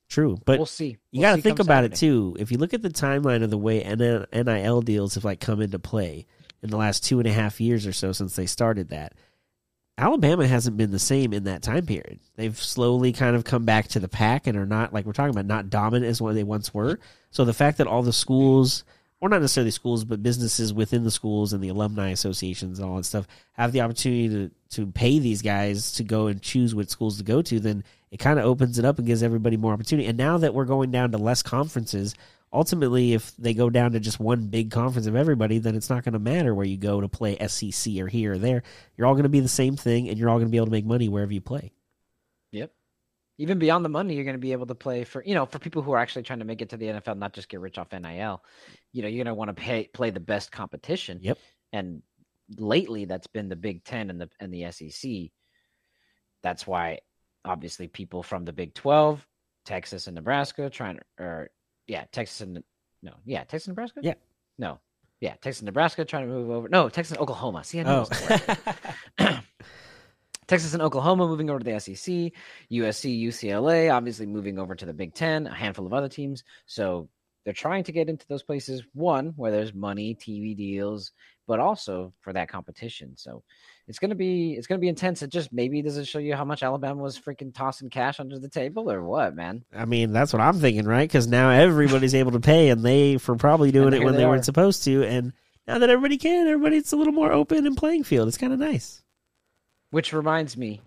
[0.09, 0.97] True, but we'll see.
[1.13, 2.37] You We'll got to think about it too.
[2.41, 5.79] If you look at the timeline of the way NIL deals have like come into
[5.79, 6.27] play
[6.63, 9.15] in the last two and a half years or so since they started that,
[10.01, 12.21] Alabama hasn't been the same in that time period.
[12.37, 15.31] They've slowly kind of come back to the pack and are not like we're talking
[15.31, 16.99] about not dominant as what they once were.
[17.31, 18.85] So the fact that all the schools,
[19.21, 22.97] or not necessarily schools, but businesses within the schools and the alumni associations and all
[22.97, 26.89] that stuff have the opportunity to to pay these guys to go and choose what
[26.89, 29.75] schools to go to, then it kind of opens it up and gives everybody more
[29.75, 30.09] opportunity.
[30.09, 32.15] And now that we're going down to less conferences,
[32.53, 36.05] ultimately, if they go down to just one big conference of everybody, then it's not
[36.05, 38.63] going to matter where you go to play SEC or here or there.
[38.97, 40.67] You're all going to be the same thing, and you're all going to be able
[40.67, 41.73] to make money wherever you play.
[42.53, 42.73] Yep.
[43.39, 45.59] Even beyond the money, you're going to be able to play for you know for
[45.59, 47.79] people who are actually trying to make it to the NFL, not just get rich
[47.79, 48.43] off NIL.
[48.93, 51.21] You know, you're going to want to pay play the best competition.
[51.23, 51.39] Yep.
[51.73, 52.03] And
[52.59, 55.31] lately, that's been the Big Ten and the and the SEC.
[56.43, 56.99] That's why,
[57.45, 59.27] obviously, people from the Big Twelve,
[59.65, 61.51] Texas and Nebraska, trying to, or
[61.91, 62.63] yeah, Texas and
[63.03, 64.01] no, yeah, Texas and Nebraska.
[64.03, 64.15] Yeah.
[64.59, 64.79] No.
[65.21, 66.69] Yeah, Texas and Nebraska trying to move over.
[66.69, 67.65] No, Texas and Oklahoma.
[67.65, 68.65] See, I know Oh, this is the
[69.19, 69.45] right.
[70.47, 72.33] Texas and Oklahoma moving over to the SEC,
[72.73, 76.43] USC, UCLA obviously moving over to the Big Ten, a handful of other teams.
[76.67, 77.09] So
[77.45, 81.13] they're trying to get into those places, one, where there's money, TV deals,
[81.51, 83.17] but also for that competition.
[83.17, 83.43] So
[83.89, 85.21] it's gonna be it's gonna be intense.
[85.21, 88.39] It just maybe does it show you how much Alabama was freaking tossing cash under
[88.39, 89.65] the table or what, man?
[89.75, 91.09] I mean, that's what I'm thinking, right?
[91.09, 94.27] Because now everybody's able to pay, and they for probably doing it when they they
[94.27, 95.33] weren't supposed to, and
[95.67, 98.29] now that everybody can, everybody's a little more open and playing field.
[98.29, 99.03] It's kind of nice.
[99.91, 100.81] Which reminds me,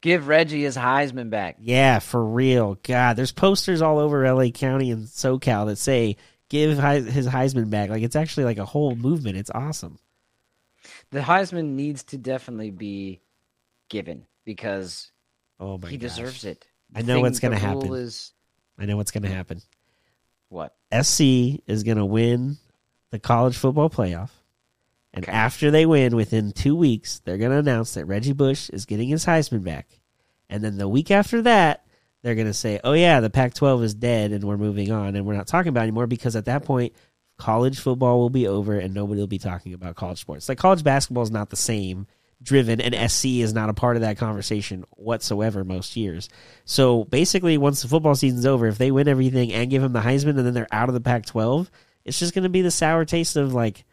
[0.00, 1.56] give Reggie his Heisman back.
[1.60, 2.78] Yeah, for real.
[2.82, 6.16] God, there's posters all over LA County and SoCal that say
[6.48, 9.36] "Give his Heisman back." Like it's actually like a whole movement.
[9.36, 9.98] It's awesome.
[11.10, 13.20] The Heisman needs to definitely be
[13.88, 15.10] given because
[15.60, 16.10] Oh my he gosh.
[16.10, 16.66] deserves it.
[16.94, 17.92] I know Thing- what's gonna happen.
[17.94, 18.32] Is
[18.78, 19.60] I know what's going to happen.
[20.50, 20.76] what?
[20.92, 22.58] SC is going to win
[23.10, 24.30] the college football playoff.
[25.12, 25.32] And Okay.
[25.32, 29.08] after they win, within two weeks, they're going to announce that Reggie Bush is getting
[29.08, 30.00] his Heisman back.
[30.48, 31.84] And then the week after that,
[32.28, 35.16] they're going to say, oh, yeah, the Pac 12 is dead and we're moving on
[35.16, 36.92] and we're not talking about anymore because at that point,
[37.38, 40.46] college football will be over and nobody will be talking about college sports.
[40.46, 42.06] Like college basketball is not the same
[42.42, 46.28] driven and SC is not a part of that conversation whatsoever most years.
[46.66, 50.00] So basically once the football season's over, if they win everything and give them the
[50.00, 51.70] Heisman and then they're out of the Pac 12,
[52.04, 53.86] it's just going to be the sour taste of like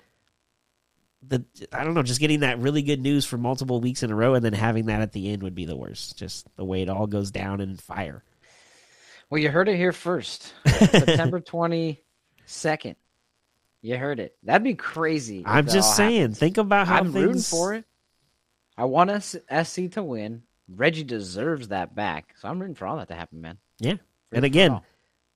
[1.28, 4.15] the I don't know, just getting that really good news for multiple weeks in a
[4.15, 6.17] row and then having that at the end would be the worst.
[6.17, 8.23] Just the way it all goes down in fire.
[9.30, 10.53] Well, you heard it here first.
[10.67, 12.03] September twenty
[12.45, 12.95] second.
[13.82, 14.36] You heard it.
[14.43, 15.43] That'd be crazy.
[15.45, 16.39] I'm just saying, happens.
[16.39, 17.86] think about how I'm things rooting for it.
[18.78, 20.43] I want us SC to win.
[20.67, 23.57] Reggie deserves that back, so I'm rooting for all that to happen, man.
[23.80, 23.97] Yeah.
[24.32, 24.82] And again.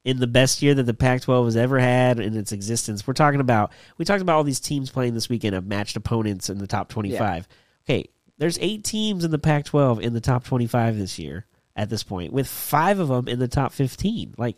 [0.09, 3.05] In the best year that the Pac-12 has ever had in its existence.
[3.05, 6.49] We're talking about we talked about all these teams playing this weekend of matched opponents
[6.49, 7.47] in the top 25.
[7.85, 11.45] Okay, there's 8 teams in the Pac-12 in the top 25 this year
[11.75, 14.35] at this point with 5 of them in the top 15.
[14.37, 14.57] Like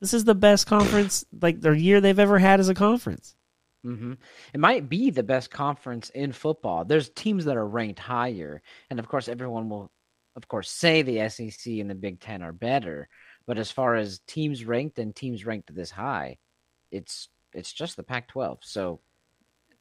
[0.00, 3.36] this is the best conference like the year they've ever had as a conference.
[3.84, 4.14] hmm
[4.52, 6.84] It might be the best conference in football.
[6.84, 9.90] There's teams that are ranked higher, and of course, everyone will,
[10.36, 13.08] of course, say the SEC and the Big Ten are better.
[13.50, 16.38] But as far as teams ranked and teams ranked this high,
[16.92, 18.58] it's it's just the Pac-12.
[18.60, 19.00] So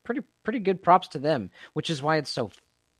[0.04, 1.52] pretty pretty good props to them.
[1.74, 2.50] Which is why it's so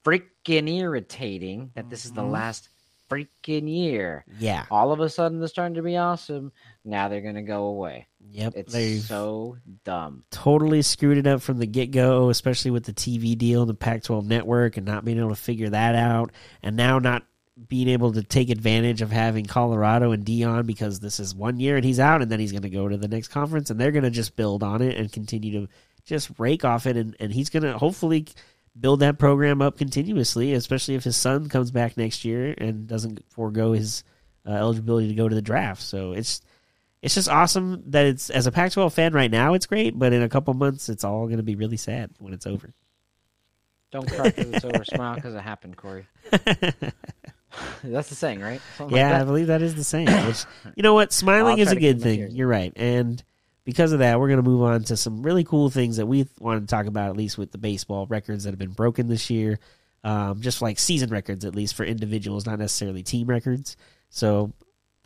[0.06, 2.30] freaking irritating that this is the Mhm.
[2.34, 2.70] last
[3.10, 4.24] freaking year.
[4.38, 4.68] Yeah.
[4.70, 6.52] All of a sudden, they're starting to be awesome.
[6.86, 8.06] Now they're gonna go away.
[8.30, 8.54] Yep.
[8.56, 10.24] It's They've so dumb.
[10.30, 13.74] totally screwed it up from the get go, especially with the TV deal and the
[13.74, 16.32] Pac 12 network and not being able to figure that out.
[16.62, 17.26] And now not
[17.68, 21.76] being able to take advantage of having Colorado and Deion because this is one year
[21.76, 23.92] and he's out and then he's going to go to the next conference and they're
[23.92, 25.72] going to just build on it and continue to
[26.06, 26.96] just rake off it.
[26.96, 28.28] And, and he's going to hopefully
[28.80, 33.24] build that program up continuously, especially if his son comes back next year and doesn't
[33.30, 34.04] forego his
[34.46, 35.82] uh, eligibility to go to the draft.
[35.82, 36.42] So it's
[37.02, 39.54] it's just awesome that it's as a Pac-12 fan right now.
[39.54, 42.34] It's great, but in a couple months, it's all going to be really sad when
[42.34, 42.74] it's over.
[43.92, 44.84] Don't cry because it's over.
[44.84, 46.06] Smile because it happened, Corey.
[47.84, 48.62] That's the saying, right?
[48.78, 49.26] Something yeah, I like that.
[49.26, 50.08] believe that is the same.
[50.28, 50.46] Which
[50.76, 52.32] you know what, smiling is a good thing.
[52.32, 53.24] You're right, and
[53.66, 56.28] because of that, we're going to move on to some really cool things that we
[56.40, 59.30] wanted to talk about, at least with the baseball records that have been broken this
[59.30, 59.60] year.
[60.04, 63.76] Um, just like season records, at least for individuals, not necessarily team records.
[64.10, 64.54] So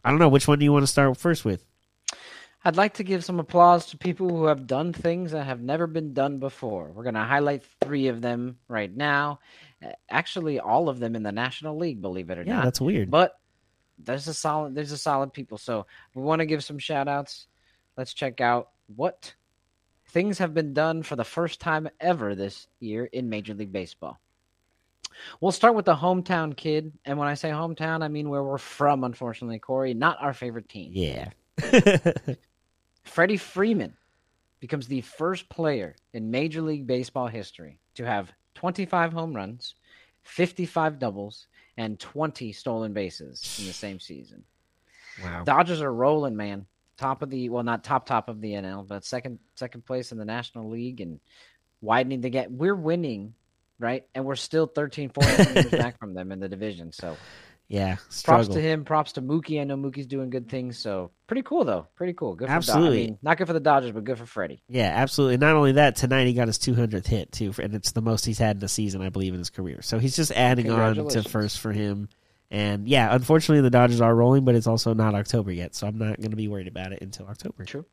[0.06, 1.66] I don't know which one do you want to start first with.
[2.66, 5.86] I'd like to give some applause to people who have done things that have never
[5.86, 6.91] been done before.
[6.91, 9.39] We're going to highlight three of them right now.
[9.84, 12.47] Uh, Actually, all of them in the National League, believe it or not.
[12.47, 12.63] Yeah, not.
[12.65, 13.09] that's weird.
[13.11, 13.38] But
[13.99, 15.57] there's a solid there's a solid people.
[15.57, 17.47] So we want to give some shout outs.
[17.97, 19.34] Let's check out what
[20.09, 24.19] things have been done for the first time ever this year in Major League Baseball.
[25.39, 28.57] We'll start with the hometown kid, and when I say hometown, I mean where we're
[28.57, 29.03] from.
[29.03, 30.91] Unfortunately, Corey, not our favorite team.
[30.93, 31.29] yeah.
[33.03, 33.95] Freddie Freeman
[34.59, 39.76] becomes the first player in Major League Baseball history to have 25 home runs,
[40.24, 41.47] 55 doubles,
[41.78, 44.43] and 20 stolen bases in the same season.
[45.24, 45.43] wow.
[45.43, 46.66] Dodgers are rolling, man.
[46.97, 50.18] Top of the well, not top top of the NL, but second second place in
[50.20, 51.20] the National League and
[51.82, 52.49] widening the gap.
[52.49, 53.34] We're winning,
[53.80, 54.06] right?
[54.14, 56.91] And we're still 13, 14 games back from them in the division.
[56.91, 57.18] So
[57.74, 57.95] Yeah.
[58.24, 58.86] props to him.
[58.86, 59.59] Props to Mookie.
[59.59, 60.78] I know Mookie's doing good things.
[60.78, 61.88] So pretty cool though.
[61.95, 62.36] Pretty cool.
[62.36, 62.99] Good for Absolutely.
[62.99, 64.61] Dod- I mean, not good for the Dodgers, but good for Freddie.
[64.69, 65.38] Yeah, absolutely.
[65.38, 68.38] Not only that, tonight he got his 200th hit too, and it's the most he's
[68.38, 69.82] had in a season, I believe, in his career.
[69.82, 72.09] So he's just adding on to first for him.
[72.51, 75.97] And yeah, unfortunately, the Dodgers are rolling, but it's also not October yet, so I'm
[75.97, 77.65] not going to be worried about it until October.
[77.65, 77.86] True.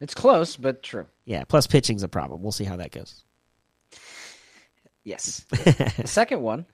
[0.00, 1.06] It's close, but true.
[1.24, 1.42] Yeah.
[1.42, 2.40] Plus, pitching's a problem.
[2.40, 3.24] We'll see how that goes.
[5.02, 5.44] Yes.
[5.50, 6.66] the second one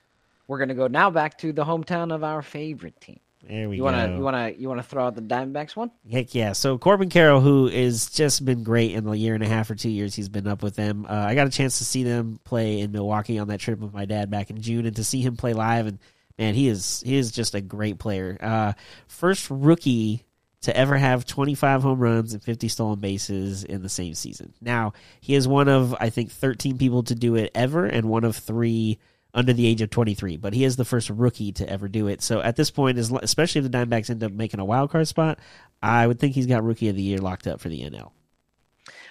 [0.51, 3.21] we're gonna go now back to the hometown of our favorite team.
[3.49, 3.85] There we You go.
[3.85, 5.93] wanna you wanna you wanna throw out the Diamondbacks one?
[6.11, 6.53] Heck yeah.
[6.53, 9.77] So Corbin Carroll, who has just been great in the year and a half or
[9.77, 11.07] two years he's been up with them.
[11.09, 13.95] Uh, I got a chance to see them play in Milwaukee on that trip with
[13.95, 16.01] my dad back in June and to see him play live and
[16.37, 18.37] man, he is he is just a great player.
[18.41, 18.73] Uh,
[19.07, 20.25] first rookie
[20.63, 24.53] to ever have 25 home runs and 50 stolen bases in the same season.
[24.61, 28.25] Now, he is one of I think 13 people to do it ever and one
[28.25, 28.99] of 3
[29.35, 32.23] under the age of 23, but he is the first rookie to ever do it.
[32.23, 35.39] So at this point, especially if the Diamondbacks end up making a wild card spot,
[35.83, 38.11] I would think he's got rookie of the year locked up for the NL.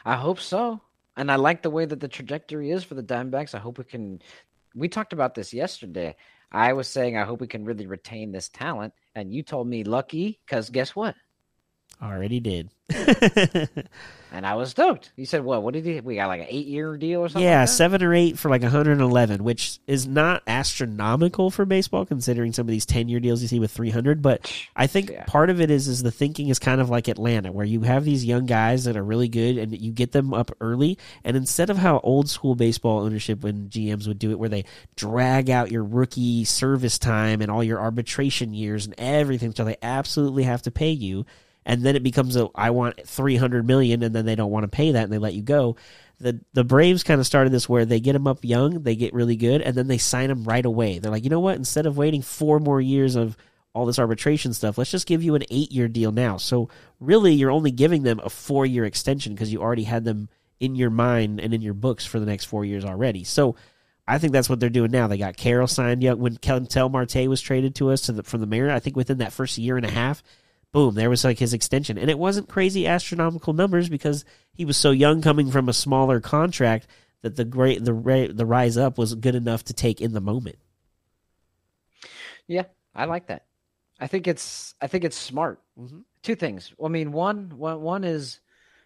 [0.06, 0.82] I hope so.
[1.18, 3.54] And I like the way that the trajectory is for the Diamondbacks.
[3.54, 4.22] I hope we can.
[4.76, 6.16] We talked about this yesterday.
[6.52, 9.84] I was saying I hope we can really retain this talent, and you told me
[9.84, 11.16] lucky because guess what?
[12.02, 12.70] Already did.
[14.32, 15.12] And I was stoked.
[15.16, 15.64] You said what?
[15.64, 16.02] What did he?
[16.02, 17.42] We got like an eight-year deal or something.
[17.44, 22.54] yeah, like seven or eight for like 111, which is not astronomical for baseball considering
[22.54, 24.22] some of these 10 year deals you see with 300.
[24.22, 25.24] But I think Yeah.
[25.26, 28.06] part of it is is the thinking is kind of like Atlanta, where you have
[28.06, 31.00] these young guys that are really good and you get them up early.
[31.24, 34.66] And instead of how old school baseball ownership and GMs would do it, where they
[34.96, 39.78] drag out your rookie service time and all your arbitration years and everything, so they
[39.82, 41.26] absolutely have to pay you.
[41.70, 44.68] And then it becomes a I want 300 million, and then they don't want to
[44.68, 45.78] pay that and they let you go
[46.20, 49.14] the the Braves kind of started this where they get them up young, they get
[49.14, 51.00] really good, and then they sign them right away.
[51.00, 51.56] They're like, you know what?
[51.56, 53.38] Instead of waiting four more years of
[53.74, 56.38] all this arbitration stuff, let's just give you an eight year deal now.
[56.38, 60.30] So really, you're only giving them a four year extension because you already had them
[60.60, 63.24] in your mind and in your books for the next four years already.
[63.24, 63.56] So.
[64.08, 65.06] I think that's what they're doing now.
[65.06, 68.42] They got Carroll signed young when Ketel Marte was traded to us to the, from
[68.42, 68.76] the Mariners.
[68.76, 70.24] I think within that first year and a half,
[70.72, 71.98] boom, there was like his extension.
[71.98, 76.20] And it wasn't crazy astronomical numbers because he was so young coming from a smaller
[76.20, 76.88] contract
[77.22, 80.58] that the great the the rise up was good enough to take in the moment.
[82.48, 82.66] Yeah,
[82.96, 83.46] I like that.
[84.00, 85.62] I think it's I think it's smart.
[85.78, 86.04] Mhm.
[86.24, 86.74] Two things.
[86.84, 88.40] I mean, one one one is,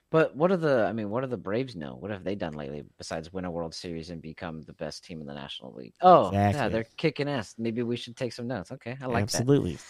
[0.09, 0.85] but what are the?
[0.85, 1.95] I mean, what do the Braves know?
[1.95, 5.21] What have they done lately besides win a World Series and become the best team
[5.21, 5.93] in the National League?
[6.01, 7.55] Oh, yeah, they're kicking ass.
[7.57, 8.71] Maybe we should take some notes.
[8.71, 9.39] Okay, I like that.
[9.39, 9.73] Absolutely.
[9.73, 9.83] that.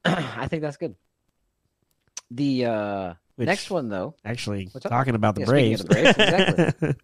[0.04, 0.94] I think that's good.
[2.30, 5.82] The uh Which, next one though, actually, talking about the Yeah, Braves.
[5.82, 6.94] the Braves, exactly.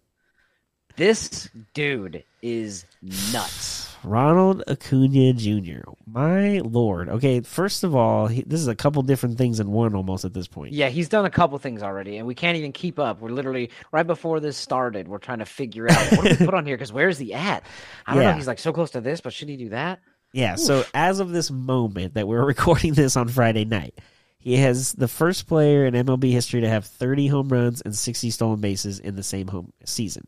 [0.95, 2.85] this dude is
[3.33, 3.85] nuts.
[4.03, 5.81] Ronald Acuna Jr.
[6.05, 7.09] My lord.
[7.09, 10.33] Okay, first of all, he, this is a couple different things in one almost at
[10.33, 10.71] this point.
[10.71, 13.19] Yeah, he's done a couple things already, and we can't even keep up.
[13.19, 15.07] We're literally right before this started.
[15.07, 17.63] We're trying to figure out what do we put on here because where's he at?
[18.05, 18.29] I don't Yeah.
[18.31, 18.37] know.
[18.37, 19.99] He's like so close to this, but should he do that?
[20.37, 23.97] Yeah, so as of this moment that we're recording this on Friday night,
[24.37, 28.29] he has the first player in MLB history to have 30 home runs and 60
[28.29, 30.25] stolen bases in the same home season.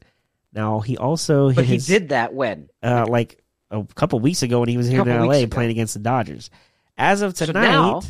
[0.51, 2.69] Now, he also But he did that when?
[2.81, 3.39] uh, like
[3.69, 6.49] a couple weeks ago when he was here in LA playing against the Dodgers.
[6.97, 8.01] As of So tonight, now-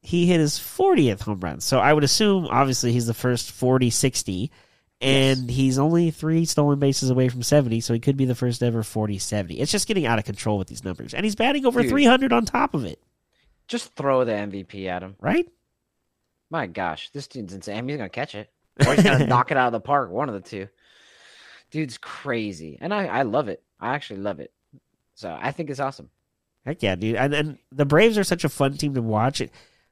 [0.00, 1.60] he hit his 40th home run.
[1.60, 4.50] So I would assume, obviously, he's the first 40 60,
[5.00, 8.62] and he's only three stolen bases away from 70, so he could be the first
[8.62, 9.60] ever 40 70.
[9.60, 11.14] It's just getting out of control with these numbers.
[11.14, 11.90] And he's batting over Dude.
[11.90, 13.00] 300 on top of it,
[13.68, 15.16] Just throw the MVP at him.
[15.20, 15.46] right?
[16.50, 17.88] My gosh, this dude's insane.
[17.88, 18.50] He's gonna catch it,
[18.86, 20.10] or he's gonna knock it out of the park.
[20.10, 20.68] One of the two.
[21.72, 23.62] Dude's crazy, and I I love it.
[23.80, 24.52] I actually love it.
[25.14, 26.10] So I think it's awesome.
[26.64, 27.16] Heck yeah, dude.
[27.16, 29.40] And, and the Braves are such a fun team to watch.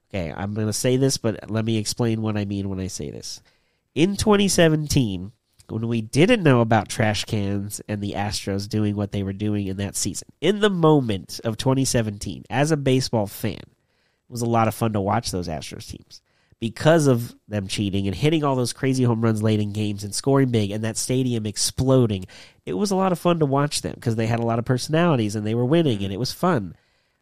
[0.09, 2.87] Okay, I'm going to say this, but let me explain what I mean when I
[2.87, 3.41] say this.
[3.95, 5.31] In 2017,
[5.69, 9.67] when we didn't know about trash cans and the Astros doing what they were doing
[9.67, 14.45] in that season, in the moment of 2017, as a baseball fan, it was a
[14.45, 16.21] lot of fun to watch those Astros teams
[16.59, 20.13] because of them cheating and hitting all those crazy home runs late in games and
[20.13, 22.25] scoring big and that stadium exploding.
[22.65, 24.65] It was a lot of fun to watch them because they had a lot of
[24.65, 26.75] personalities and they were winning and it was fun.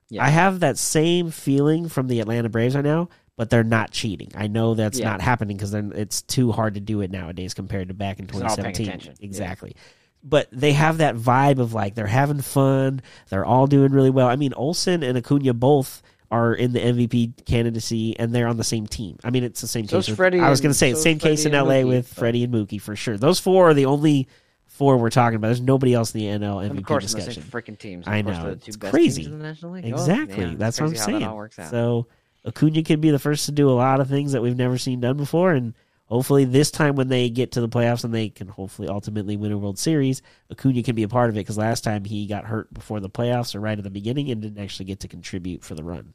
[0.10, 0.24] Yeah.
[0.24, 4.30] I have that same feeling from the Atlanta Braves right now, but they're not cheating.
[4.36, 5.10] I know that's Yeah.
[5.10, 8.36] not happening because it's too hard to do it nowadays compared to back in they're
[8.36, 8.88] all paying 2017.
[8.88, 9.14] attention.
[9.20, 9.26] Yeah.
[9.26, 9.76] Exactly.
[10.24, 13.02] But they have that vibe of like they're having fun.
[13.30, 14.28] They're all doing really well.
[14.28, 18.64] I mean, Olson and Acuna both are in the MVP candidacy, and they're on the
[18.64, 19.18] same team.
[19.24, 20.10] I mean, it's the same So's case.
[20.12, 22.10] with- Freddie I was going to say so's same case in Freddie LA Mookie, with
[22.10, 23.18] but- Freddie and Mookie for sure.
[23.18, 24.28] Those four are the only
[24.66, 25.50] four we're talking about.
[25.50, 27.44] There's nobody else in the NL MVP of course, discussion.
[27.44, 28.08] freaking teams.
[28.08, 29.24] I know, the two it's best crazy.
[29.24, 29.86] teams in the National League.
[29.86, 30.44] Oh, Exactly.
[30.46, 31.24] yeah, That's what I'm crazy how that saying.
[31.30, 31.70] all works out.
[31.70, 32.08] So
[32.46, 35.00] Acuna could be the first to do a lot of things that we've never seen
[35.00, 35.74] done before, and
[36.06, 39.52] hopefully this time when they get to the playoffs and they can hopefully ultimately win
[39.52, 40.22] a World Series,
[40.52, 43.10] Acuna can be a part of it because last time he got hurt before the
[43.10, 46.14] playoffs or right at the beginning and didn't actually get to contribute for the run.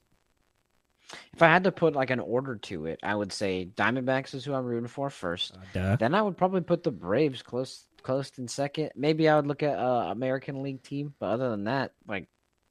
[1.32, 4.44] If I had to put like an order to it, I would say Diamondbacks is
[4.44, 5.56] who I'm rooting for first.
[5.72, 5.96] Duh.
[5.96, 8.90] Then I would probably put the Braves close close in second.
[8.94, 12.28] Maybe I would look at uh, American League team, but other than that, like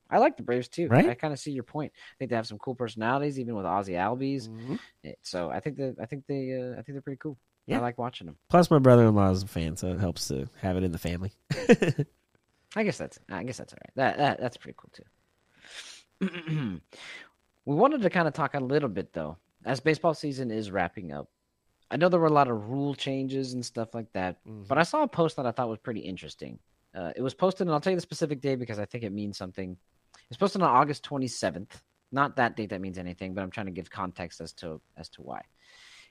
[0.10, 0.88] I like the Braves too.
[0.88, 1.10] Right?
[1.10, 1.92] I kind of see your point.
[1.96, 4.48] I think they have some cool personalities, even with Ozzie Albies.
[4.50, 4.80] Mhm.
[5.04, 7.38] Eh, So I think that I think they uh, I think they're pretty cool.
[7.66, 7.80] Yeah.
[7.80, 8.38] I like watching them.
[8.50, 11.34] Plus, my brother-in-law is a fan, so it helps to have it in the family.
[12.76, 13.94] I guess that's I guess that's all right.
[13.96, 15.04] That, that that's pretty cool too.
[17.66, 21.12] we wanted to kind of talk a little bit though, as baseball season is wrapping
[21.12, 21.28] up.
[21.90, 24.38] I know there were a lot of rule changes and stuff like that,
[24.68, 26.60] but I saw a post that I thought was pretty interesting.
[26.94, 29.12] Uh, it was posted, and I'll tell you the specific day because I think it
[29.14, 29.78] means something.
[30.30, 31.70] It's posted on August 27th.
[32.12, 35.10] Not that date that means anything, but I'm trying to give context as to as
[35.10, 35.42] to why.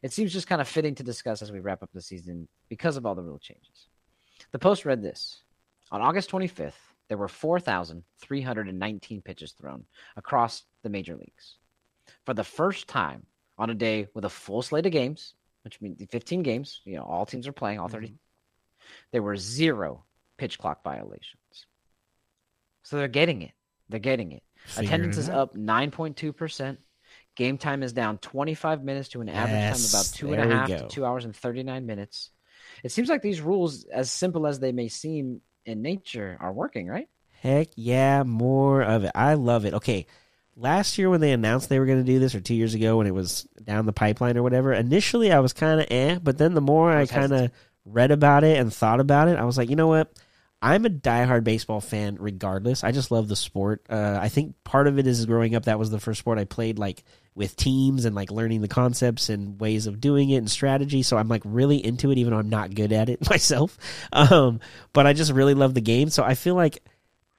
[0.03, 2.97] It seems just kind of fitting to discuss as we wrap up the season because
[2.97, 3.89] of all the rule changes.
[4.53, 5.43] The post read this:
[5.91, 6.73] On August 25th,
[7.09, 9.85] there were 4,319 pitches thrown
[10.17, 11.57] across the major leagues.
[12.25, 13.27] For the first time
[13.59, 17.03] on a day with a full slate of games, which means 15 games, you know,
[17.03, 18.15] all teams are playing, all 30, mm-hmm.
[19.13, 20.05] there were zero
[20.37, 21.67] pitch clock violations.
[22.83, 23.53] So they're getting it.
[23.89, 24.43] They're getting it.
[24.77, 26.77] Attendance it is up 9.2%.
[27.37, 30.57] Game time is down 25 minutes to an average time of about two and a
[30.57, 32.31] half to two hours and 39 minutes.
[32.83, 36.87] It seems like these rules, as simple as they may seem in nature, are working,
[36.87, 37.09] right?
[37.43, 39.13] Heck yeah, more of it.
[39.15, 39.75] I love it.
[39.75, 40.07] Okay,
[40.57, 42.97] last year when they announced they were going to do this, or two years ago
[42.97, 46.39] when it was down the pipeline or whatever, initially I was kind of eh, but
[46.39, 47.51] then the more I was kind of
[47.85, 50.13] read about it and thought about it, I was like, you know what?
[50.63, 52.83] I'm a diehard baseball fan regardless.
[52.83, 53.85] I just love the sport.
[53.91, 56.45] Uh, I think part of it is growing up, that was the first sport I
[56.45, 57.05] played like
[57.35, 61.03] with teams and like learning the concepts and ways of doing it and strategy.
[61.03, 63.77] So I'm like really into it, even though I'm not good at it myself.
[64.13, 64.61] Um,
[64.93, 66.09] but I just really love the game.
[66.09, 66.83] So I feel like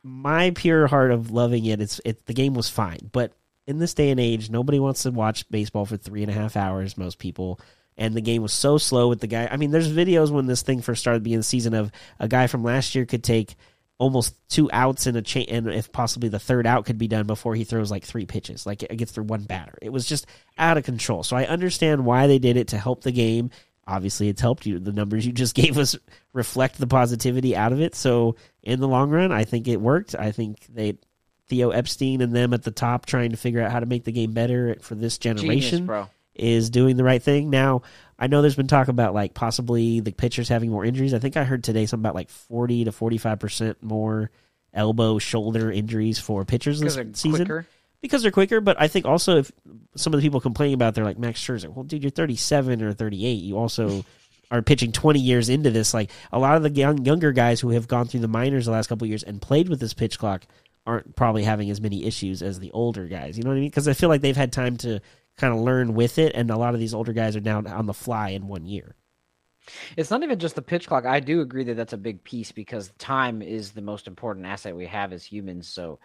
[0.03, 3.09] my pure heart of loving it, it's it the game was fine.
[3.11, 3.33] But
[3.65, 6.55] in this day and age, nobody wants to watch baseball for three and a half
[6.55, 7.59] hours, most people.
[7.97, 9.47] And the game was so slow with the guy.
[9.49, 12.47] I mean, there's videos when this thing first started being the season of a guy
[12.47, 13.55] from last year could take
[13.97, 17.25] almost two outs in a chain, and if possibly the third out could be done
[17.25, 19.77] before he throws like three pitches, like it gets through one batter.
[19.81, 20.27] It was just
[20.57, 21.23] out of control.
[21.23, 23.49] So I understand why they did it to help the game.
[23.87, 24.79] Obviously, it's helped you.
[24.79, 25.95] The numbers you just gave us
[26.33, 27.95] reflect the positivity out of it.
[27.95, 30.13] So in the long run, I think it worked.
[30.13, 30.97] I think they
[31.47, 34.11] Theo Epstein and them at the top trying to figure out how to make the
[34.11, 36.09] game better for this Genius, generation bro.
[36.39, 37.49] Is doing the right thing.
[37.49, 37.81] Now,
[38.19, 41.13] I know there's been talk about like possibly the pitchers having more injuries.
[41.13, 44.31] I think I heard today something about like 40 to 45% more
[44.73, 47.67] elbow, shoulder injuries for pitchers this Because they're season quicker.
[48.01, 48.61] because they're quicker.
[48.61, 49.51] But I think also if
[49.95, 51.73] some of the people complaining about, it, they're like Max Scherzer.
[51.73, 53.31] Well, dude, you're 37 or 38.
[53.33, 54.03] You also
[54.51, 55.93] are pitching 20 years into this.
[55.93, 58.71] Like a lot of the young, younger guys who have gone through the minors the
[58.71, 60.45] last couple of years and played with this pitch clock
[60.85, 63.37] aren't probably having as many issues as the older guys.
[63.37, 63.69] You know what I mean?
[63.69, 65.01] Because I feel like they've had time to
[65.37, 67.85] kind of learn with it, and a lot of these older guys are now on
[67.85, 68.95] the fly in one year.
[69.95, 71.05] It's not even just the pitch clock.
[71.05, 74.75] I do agree that that's a big piece because time is the most important asset
[74.75, 75.67] we have as humans.
[75.67, 75.99] So,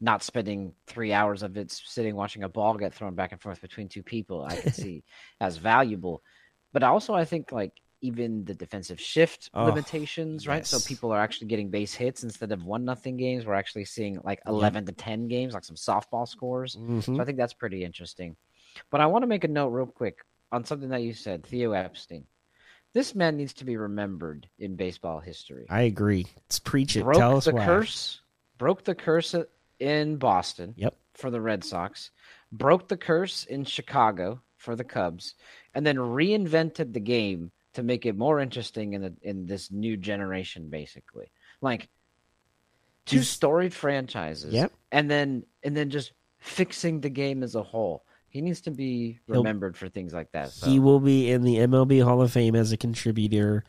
[0.00, 3.60] not spending three hours of it sitting watching a ball get thrown back and forth
[3.60, 5.02] between two people, I can see
[5.40, 6.22] as valuable.
[6.72, 10.64] But also, I think like even the defensive shift Oh, limitations, right?
[10.64, 13.44] So people are actually getting base hits instead of one nothing games.
[13.44, 16.74] We're actually seeing like eleven to ten games, like some softball scores.
[16.74, 17.20] So mm-hmm.
[17.20, 18.36] I think that's pretty interesting.
[18.90, 20.18] But I want to make a note real quick
[20.52, 22.24] on something that you said, Theo Epstein.
[22.94, 25.66] This man needs to be remembered in baseball history.
[25.68, 26.26] I agree.
[26.36, 27.04] Let's preach it.
[27.04, 27.64] broke Tell us the why.
[27.66, 28.20] curse,
[28.56, 29.34] broke the curse
[29.78, 30.96] in Boston Yep.
[31.14, 32.10] for the Red Sox,
[32.50, 35.34] broke the curse in Chicago for the Cubs,
[35.74, 39.96] and then reinvented the game to make it more interesting in the in this new
[39.96, 41.30] generation, basically.
[41.60, 41.88] Like
[43.04, 44.52] two storied franchises.
[44.52, 44.72] Yep.
[44.90, 48.04] And then and then just fixing the game as a whole.
[48.30, 50.50] He needs to be He'll- remembered for things like that.
[50.50, 50.68] So.
[50.68, 53.64] He will be in the MLB Hall of Fame as a contributor,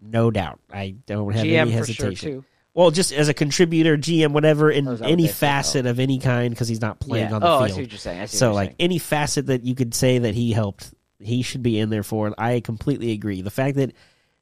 [0.00, 0.60] no doubt.
[0.72, 2.30] I don't have GM any sure hesitation.
[2.30, 2.44] too.
[2.74, 5.98] Well, just as a contributor, GM, whatever, in Oh, is that what any facet of
[5.98, 7.34] any kind, because he's not playing Yeah.
[7.36, 7.84] on the oh, I see field.
[7.86, 8.26] what you're saying.
[8.26, 8.76] So, you're like saying.
[8.80, 12.34] any facet that you could say that he helped, he should be in there for.
[12.36, 13.40] I completely agree.
[13.40, 13.92] The fact that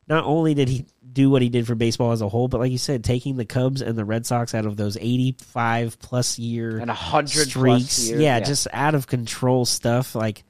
[0.08, 2.72] not only did he do what he did for baseball as a whole, but like
[2.72, 6.78] you said, taking the Cubs and the Red Sox out of those eighty-five plus year
[6.78, 8.20] and a hundred streaks, plus years.
[8.20, 10.14] yeah, just out of control stuff.
[10.14, 10.44] Like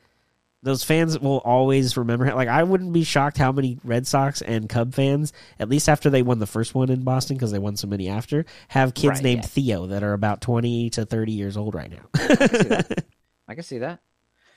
[0.62, 2.34] those fans will always remember.
[2.34, 6.08] Like I wouldn't be shocked how many Red Sox and Cub fans, at least after
[6.08, 9.16] they won the first one in Boston, because they won so many after, have kids
[9.16, 9.48] Right, named yeah.
[9.48, 12.08] Theo that are about twenty to thirty years old right now.
[12.14, 13.04] I can see that.
[13.48, 14.00] I can see that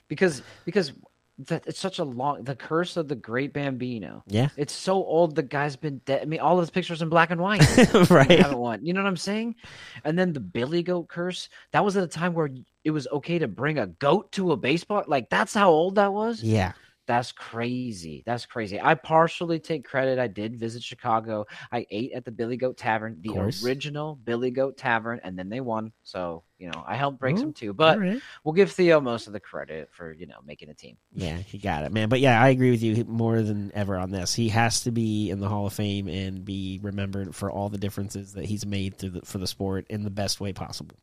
[0.08, 0.94] because because
[1.40, 4.24] that it's such a long the curse of the great Bambino.
[4.28, 5.36] yeah, It's so old.
[5.36, 6.22] The guy's been dead.
[6.22, 7.62] I mean, all of his pictures in black and white.
[8.10, 8.40] Right.
[8.40, 8.86] haven't won.
[8.86, 9.56] You know what I'm saying?
[10.04, 11.50] And then the Billy Goat curse.
[11.74, 12.50] That was at a time where
[12.84, 15.04] it was okay to bring a goat to a baseball.
[15.08, 16.42] Like that's how old that was.
[16.42, 16.72] Yeah,
[17.08, 18.22] That's crazy.
[18.26, 18.82] That's crazy.
[18.82, 20.20] I partially take credit.
[20.20, 21.46] I did visit Chicago.
[21.72, 25.62] I ate at the Billy Goat Tavern, the original Billy Goat Tavern, and then they
[25.62, 25.94] won.
[26.04, 27.74] So, you know, I helped break Ooh, some too.
[27.74, 28.22] But right.
[28.44, 30.98] we'll give Theo most of the credit for, you know, making a team.
[31.14, 32.10] Yeah, he got it, man.
[32.10, 34.34] But yeah, I agree with you more than ever on this.
[34.34, 37.78] He has to be in the Hall of Fame and be remembered for all the
[37.78, 40.98] differences that he's made through the, for the sport in the best way possible.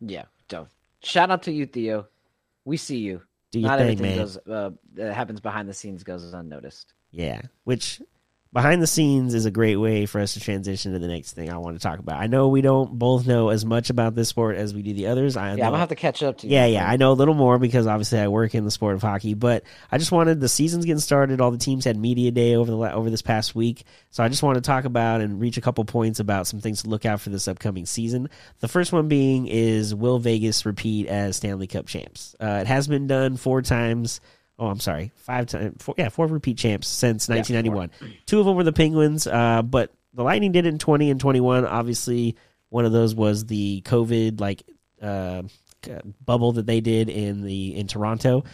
[0.00, 0.26] Yeah.
[0.48, 0.68] So
[1.02, 2.06] shout out to you, Theo.
[2.64, 3.22] We see you.
[3.50, 4.18] Do your Not thing, everything man.
[4.18, 6.94] goes uh, that happens behind the scenes goes unnoticed.
[7.10, 8.00] Yeah, which
[8.52, 11.50] behind the scenes is a great way for us to transition to the next thing
[11.50, 12.20] I want to talk about.
[12.20, 15.06] I know we don't both know as much about this sport as we do the
[15.06, 15.36] others.
[15.36, 16.54] I Yeah, know, I'm gonna have to catch up to you.
[16.54, 16.90] yeah, yeah.
[16.90, 19.34] I know a little more because obviously I work in the sport of hockey.
[19.34, 21.40] But I just wanted the season's getting started.
[21.40, 24.42] All the teams had media day over the over this past week, so I just
[24.42, 27.20] want to talk about and reach a couple points about some things to look out
[27.20, 28.28] for this upcoming season.
[28.58, 32.34] The first one being is will Vegas repeat as Stanley Cup champs?
[32.40, 34.20] Uh, it has been done four times.
[34.60, 35.82] Oh, I'm sorry, five times.
[35.82, 37.90] Four, yeah, four repeat champs since Yeah, 1991.
[38.26, 41.18] Two of them were the Penguins, uh, but the Lightning did it in 20 and
[41.18, 41.64] 21.
[41.64, 42.36] Obviously,
[42.68, 44.62] one of those was the COVID like
[45.00, 45.42] uh,
[45.90, 48.44] uh, bubble that they did in the in Toronto.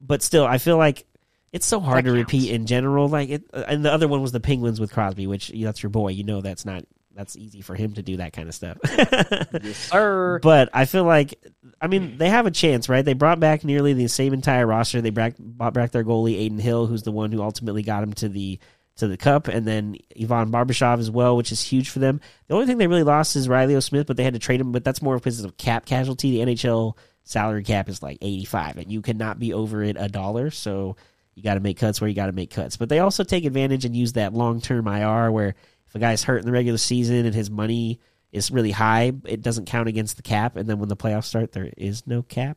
[0.00, 1.04] But still, I feel like
[1.52, 2.32] it's so hard That to counts.
[2.32, 3.08] repeat in general.
[3.10, 5.90] Like, it, uh, and the other one was the Penguins with Crosby, which that's your
[5.90, 6.08] boy.
[6.08, 6.84] You know, that's not
[7.14, 8.78] that's easy for him to do that kind of stuff.
[8.84, 10.40] Yes, sir.
[10.42, 11.34] But I feel like,
[11.80, 12.18] I mean, mm.
[12.18, 13.04] they have a chance, right?
[13.04, 15.00] They brought back nearly the same entire roster.
[15.00, 18.12] They brought, brought back their goalie Adin Hill, who's the one who ultimately got him
[18.14, 18.58] to the
[18.96, 22.20] to the cup, and then Ivan Barbashev as well, which is huge for them.
[22.48, 24.70] The only thing they really lost is Reilly O'Smith, but they had to trade him.
[24.70, 26.32] But that's more because of cap casualty.
[26.32, 30.08] The NHL salary cap is like eighty five, and you cannot be over it a
[30.08, 30.50] dollar.
[30.50, 30.96] So
[31.34, 32.76] you got to make cuts where you got to make cuts.
[32.76, 35.54] But they also take advantage and use that long term IR where
[35.92, 38.00] if a guy's hurt in the regular season and his money
[38.32, 40.56] is really high, it doesn't count against the cap.
[40.56, 42.56] And then when the playoffs start, there is no cap,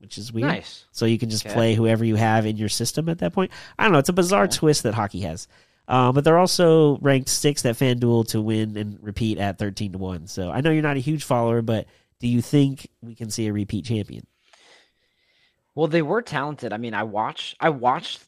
[0.00, 0.48] which is weird.
[0.48, 0.84] Nice.
[0.92, 1.54] So you can just Okay.
[1.54, 3.50] play whoever you have in your system at that point.
[3.78, 3.98] I don't know.
[4.00, 4.56] It's a bizarre Okay.
[4.58, 5.48] twist that hockey has.
[5.88, 9.98] Uh, but they're also ranked sixth at FanDuel to win and repeat at 13 to
[9.98, 10.26] 1.
[10.26, 11.86] So I know you're not a huge follower, but
[12.20, 14.26] do you think we can see a repeat champion?
[15.74, 16.72] Well, they were talented.
[16.74, 18.20] I mean, I watched I watched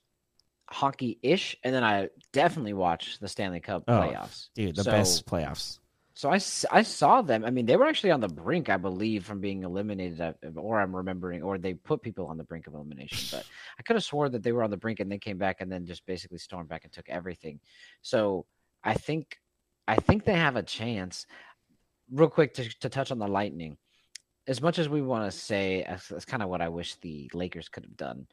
[0.69, 4.49] hockey ish, and then I definitely watched the Stanley Cup Oh, playoffs.
[4.55, 5.79] Dude, the So- best playoffs.
[6.19, 6.37] So I,
[6.71, 7.45] I saw them.
[7.45, 10.81] I mean, they were actually on the brink, I believe, from being eliminated, uh, or
[10.81, 13.37] I'm remembering, or they put people on the brink of elimination.
[13.37, 13.45] But
[13.79, 15.71] I could have swore that they were on the brink and they came back and
[15.71, 17.61] then just basically stormed back and took everything.
[18.01, 18.47] So
[18.83, 19.37] I think,
[19.87, 21.27] I think they have a chance.
[22.11, 23.77] Real quick to, to touch on the Lightning,
[24.47, 27.31] as much as we want to say, that's, that's kind of what I wish the
[27.35, 28.27] Lakers could have done.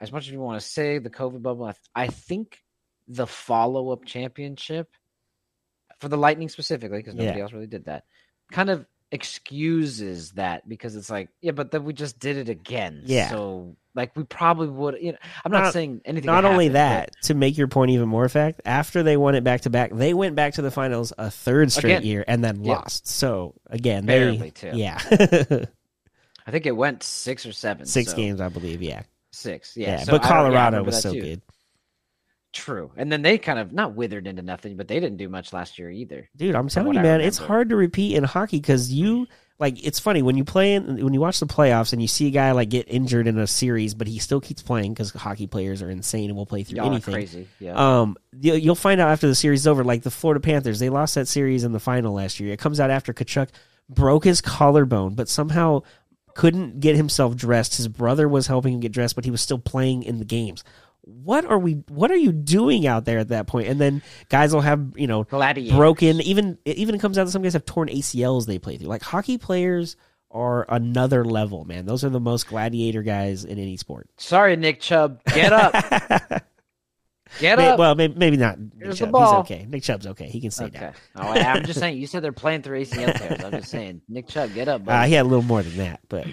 [0.00, 2.58] As much as we want to say the COVID bubble, I, th- I think
[3.08, 4.88] the follow up championship
[5.98, 7.42] for the Lightning specifically, because nobody Yeah.
[7.44, 8.04] else really did that,
[8.50, 13.02] kind of excuses that because it's like, yeah, but then we just did it again.
[13.04, 13.28] Yeah.
[13.30, 14.96] So like we probably would.
[15.00, 16.26] You know, I'm not, Not- saying anything.
[16.26, 19.44] Not only happen, that, to make your point even more fact, after they won it
[19.44, 22.06] back to back, they went back to the finals a third straight Again.
[22.06, 22.74] year and then Yeah.
[22.74, 23.06] lost.
[23.08, 24.70] So again, Barely, they too.
[24.74, 24.98] yeah,
[26.46, 27.86] I think it went six or seven.
[27.86, 28.80] six so- games, I believe.
[28.82, 29.02] Yeah,
[29.40, 29.76] Six.
[29.76, 29.88] yeah.
[29.92, 29.96] Yeah.
[30.04, 31.20] so but don't- yeah, Colorado was so too.
[31.20, 31.42] good,
[32.52, 32.90] True.
[32.96, 35.78] And then they kind of not withered into nothing, but they didn't do much last
[35.78, 36.28] year either.
[36.36, 36.56] dude.
[36.56, 39.28] I'm telling you, man, it's hard to repeat in hockey because you
[39.60, 39.84] like.
[39.86, 42.30] It's funny when you play in when you watch the playoffs and you see a
[42.30, 45.80] guy like get injured in a series, but he still keeps playing because hockey players
[45.80, 47.14] are insane and will play through Y'all anything.
[47.14, 47.46] crazy.
[47.60, 47.74] Yeah.
[48.00, 49.84] Um, you- you'll find out after the series is over.
[49.84, 52.52] Like the Florida Panthers, they lost that series in the final last year.
[52.52, 53.48] It comes out after Tkachuk
[53.88, 55.82] broke his collarbone, but somehow
[56.40, 57.76] couldn't get himself dressed.
[57.76, 60.64] His brother was helping him get dressed, but he was still playing in the games.
[61.02, 61.82] What are we?
[61.88, 63.68] What are you doing out there at that point?
[63.68, 65.76] And then guys will have you know Gladiators.
[65.76, 66.22] broken.
[66.22, 68.88] Even it even comes out that some guys have torn ACLs they play through.
[68.88, 69.96] Like hockey players
[70.30, 71.84] are another level, man.
[71.84, 74.08] Those are the most gladiator guys in any sport.
[74.16, 75.22] Sorry, Nick Chubb.
[75.24, 76.42] Get up.
[77.38, 77.78] Get May- up.
[77.78, 78.58] well, maybe, maybe not.
[78.58, 79.10] Nick Chubb.
[79.14, 79.66] He's okay.
[79.68, 80.26] Nick Chubb's okay.
[80.28, 80.92] He can stay down.
[81.16, 81.98] Oh, I'm just saying.
[81.98, 83.44] You said they're playing through ACL tears.
[83.44, 84.02] I'm just saying.
[84.08, 84.82] Nick Chubb, get up.
[84.86, 86.26] Uh, he had a little more than that, but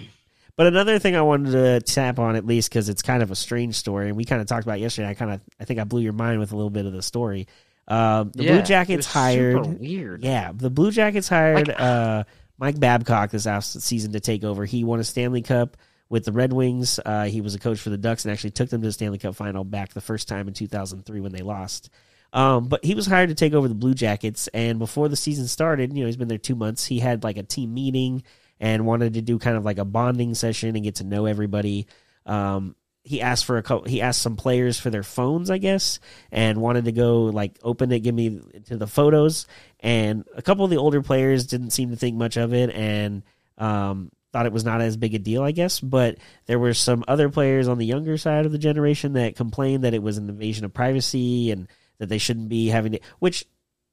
[0.56, 3.36] but another thing I wanted to tap on at least because it's kind of a
[3.36, 5.10] strange story, and we kind of talked about it yesterday.
[5.10, 7.04] I kind of I think I blew your mind with a little bit of the
[7.04, 7.48] story.
[7.88, 10.24] Um, the Yeah, Blue Jackets hired, weird.
[10.24, 12.24] yeah, the Blue Jackets hired Like- uh,
[12.58, 14.66] Mike Babcock this last season to take over.
[14.66, 15.78] He won a Stanley Cup
[16.10, 17.00] with the Red Wings.
[17.06, 19.18] Uh, he was a coach for the Ducks and actually took them to the Stanley
[19.18, 21.90] Cup final back the first time in 2003 when they lost.
[22.34, 25.48] Um, but he was hired to take over the Blue Jackets, and before the season
[25.48, 26.86] started, you know, he's been there two months.
[26.86, 28.24] He had like a team meeting
[28.60, 31.88] and wanted to do kind of like a bonding session and get to know everybody.
[32.26, 36.00] Um, he asked for a couple, he asked some players for their phones, I guess,
[36.30, 39.48] and wanted to go like open it, give me to the photos.
[39.80, 43.24] And a couple of the older players didn't seem to think much of it, and
[43.58, 45.80] um, thought it was not as big a deal, I guess.
[45.80, 49.84] But there were some other players on the younger side of the generation that complained
[49.84, 51.68] that it was an invasion of privacy and
[51.98, 53.00] that they shouldn't be having to.
[53.18, 53.46] Which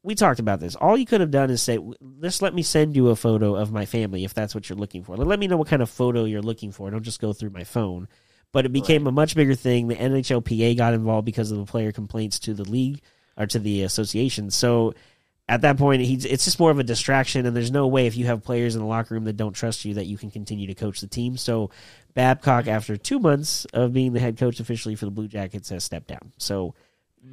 [0.02, 0.76] we talked about this.
[0.76, 1.78] All you could have done is say,
[2.20, 5.02] "Just let me send you a photo of my family if that's what you're looking
[5.02, 5.16] for.
[5.16, 6.90] Let me know what kind of photo you're looking for.
[6.90, 8.06] Don't just go through my phone."
[8.52, 9.08] But it became right.
[9.08, 9.88] a much bigger thing.
[9.88, 13.00] The NHLPA got involved because of the player complaints to the league
[13.36, 14.50] or to the association.
[14.50, 14.94] So
[15.48, 18.16] at that point, he's it's just more of a distraction, and there's no way if
[18.16, 20.66] you have players in the locker room that don't trust you that you can continue
[20.66, 21.36] to coach the team.
[21.36, 21.70] So
[22.14, 25.84] Babcock, after two months of being the head coach officially for the Blue Jackets, has
[25.84, 26.32] stepped down.
[26.38, 26.74] So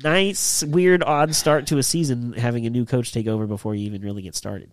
[0.04, 3.86] nice, weird, odd start to a season having a new coach take over before you
[3.86, 4.72] even really get started.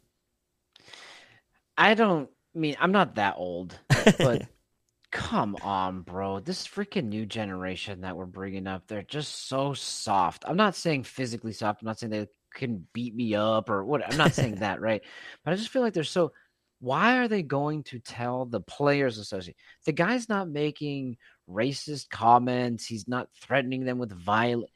[1.76, 3.78] I don't I mean I'm not that old,
[4.18, 4.48] but
[5.12, 6.40] come on, bro.
[6.40, 10.44] This freaking new generation that we're bringing up, they're just so soft.
[10.44, 11.82] I'm not saying physically soft.
[11.82, 14.02] I'm not saying they can beat me up or what.
[14.06, 15.02] I'm not saying that, right?
[15.44, 16.32] But I just feel like they're so.
[16.80, 19.58] Why are they going to tell the players association?
[19.84, 21.16] The guy's not making
[21.50, 22.86] racist comments.
[22.86, 24.70] He's not threatening them with violence.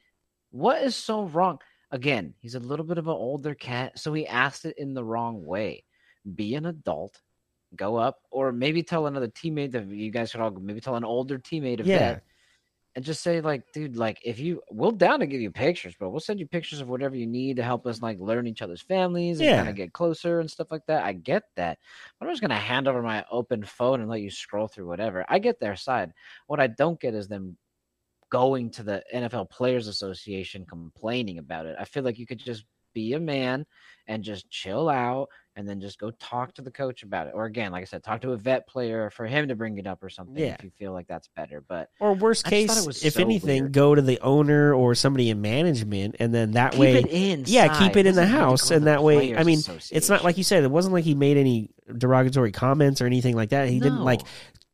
[0.51, 1.59] What is so wrong?
[1.91, 5.03] Again, he's a little bit of an older cat, so he asked it in the
[5.03, 5.85] wrong way.
[6.35, 7.21] Be an adult,
[7.75, 11.03] go up, or maybe tell another teammate that you guys should all maybe tell an
[11.03, 11.99] older teammate of yeah.
[11.99, 12.23] that
[12.95, 16.09] and just say like, dude, like if you we'll down to give you pictures, but
[16.09, 18.81] we'll send you pictures of whatever you need to help us like learn each other's
[18.81, 19.57] families and yeah.
[19.57, 21.03] kind of get closer and stuff like that.
[21.03, 21.79] I get that.
[22.19, 25.25] But I'm just gonna hand over my open phone and let you scroll through whatever.
[25.27, 26.13] I get their side.
[26.47, 27.57] What I don't get is them
[28.29, 31.75] going to the NFL Players Association complaining about it.
[31.79, 33.65] I feel like you could just be a man
[34.07, 37.33] and just chill out and then just go talk to the coach about it.
[37.35, 39.85] Or again, like I said, talk to a vet player for him to bring it
[39.85, 40.55] up or something yeah.
[40.55, 41.63] if you feel like that's better.
[41.67, 43.71] But or worst case, if so anything, weird.
[43.71, 47.95] go to the owner or somebody in management, and then that keep way, yeah, keep
[47.95, 49.59] it in the house, and that way, I mean,
[49.91, 50.63] it's not like you said.
[50.63, 53.69] It wasn't like he made any derogatory comments or anything like that.
[53.69, 53.83] He no.
[53.83, 54.21] didn't like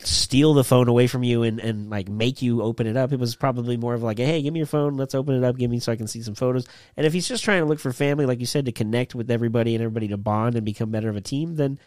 [0.02, 3.12] steal the phone away from you and, and like make you open it up.
[3.12, 5.58] It was probably more of like, hey, give me your phone, let's open it up,
[5.58, 6.68] give me so I can see some photos.
[6.96, 9.30] And if he's just trying to look for family, like you said, to connect with
[9.30, 11.80] everybody and everybody to bond and become better of a team, then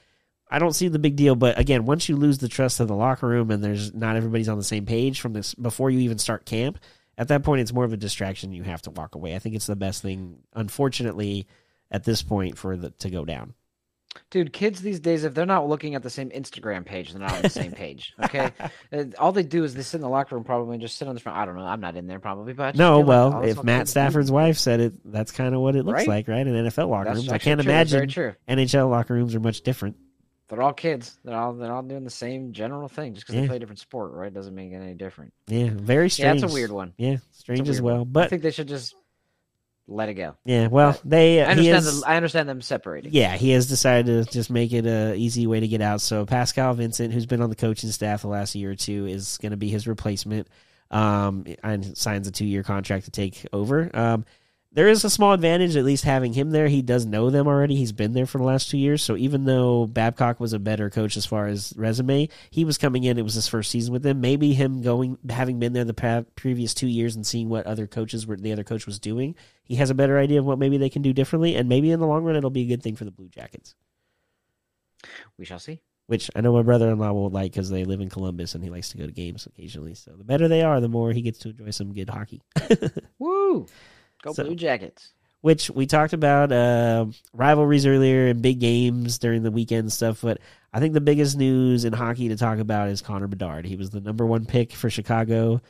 [0.50, 1.34] I don't see the big deal.
[1.34, 4.48] But again, once you lose the trust of the locker room and there's not everybody's
[4.48, 6.78] on the same page from this before you even start camp,
[7.16, 8.52] at that point it's more of a distraction.
[8.52, 9.34] You have to walk away.
[9.34, 11.46] I think it's the best thing, unfortunately,
[11.90, 13.54] at this point for the to go down.
[14.30, 17.34] Dude, kids these days, if they're not looking at the same Instagram page, they're not
[17.34, 18.14] on the same page.
[18.22, 18.50] Okay,
[18.92, 21.08] uh, all they do is they sit in the locker room probably and just sit
[21.08, 21.36] on the front.
[21.36, 21.64] I don't know.
[21.64, 23.00] I'm not in there probably, but no.
[23.00, 24.34] Well, like, oh, if Matt Stafford's do.
[24.34, 26.08] wife said it, that's kind of what it looks right?
[26.08, 26.46] like, right?
[26.46, 27.70] In NFL locker that's rooms, I can't true.
[27.70, 28.08] imagine
[28.48, 29.96] NHL locker rooms are much different.
[30.48, 31.18] They're all kids.
[31.24, 33.14] They're all they're all doing the same general thing.
[33.14, 33.40] Just because yeah.
[33.42, 35.32] they play a different sport, right, doesn't make it any different.
[35.46, 36.40] Yeah, very strange.
[36.40, 36.92] Yeah, that's a weird one.
[36.98, 38.00] Yeah, strange as well.
[38.00, 38.12] One.
[38.12, 38.94] But I think they should just
[39.88, 40.36] let it go.
[40.44, 41.42] Yeah, well, they.
[41.42, 41.84] I understand.
[41.84, 43.12] The, I understand them separating.
[43.12, 46.00] Yeah, he has decided to just make it a easy way to get out.
[46.00, 49.38] So Pascal Vincent, who's been on the coaching staff the last year or two, is
[49.38, 50.48] going to be his replacement.
[50.90, 53.90] Um, and signs a two year contract to take over.
[53.94, 54.26] Um,
[54.74, 56.66] there is a small advantage, at least having him there.
[56.66, 57.76] He does know them already.
[57.76, 59.02] He's been there for the last two years.
[59.02, 63.04] So even though Babcock was a better coach as far as resume, he was coming
[63.04, 63.18] in.
[63.18, 64.22] It was his first season with them.
[64.22, 68.26] Maybe him going, having been there the previous two years and seeing what other coaches
[68.26, 70.90] were, the other coach was doing, he has a better idea of what maybe they
[70.90, 71.54] can do differently.
[71.54, 73.74] And maybe in the long run, it'll be a good thing for the Blue Jackets.
[75.36, 75.80] We shall see.
[76.06, 78.88] Which I know my brother-in-law will like because they live in Columbus and he likes
[78.90, 79.94] to go to games occasionally.
[79.94, 82.42] So the better they are, the more he gets to enjoy some good hockey.
[83.18, 83.66] Woo!
[84.22, 85.12] Go so, Blue Jackets.
[85.42, 90.38] Which we talked about uh, rivalries earlier and big games during the weekend stuff, but
[90.72, 93.66] I think the biggest news in hockey to talk about is Connor Bedard.
[93.66, 95.60] He was the number one pick for Chicago.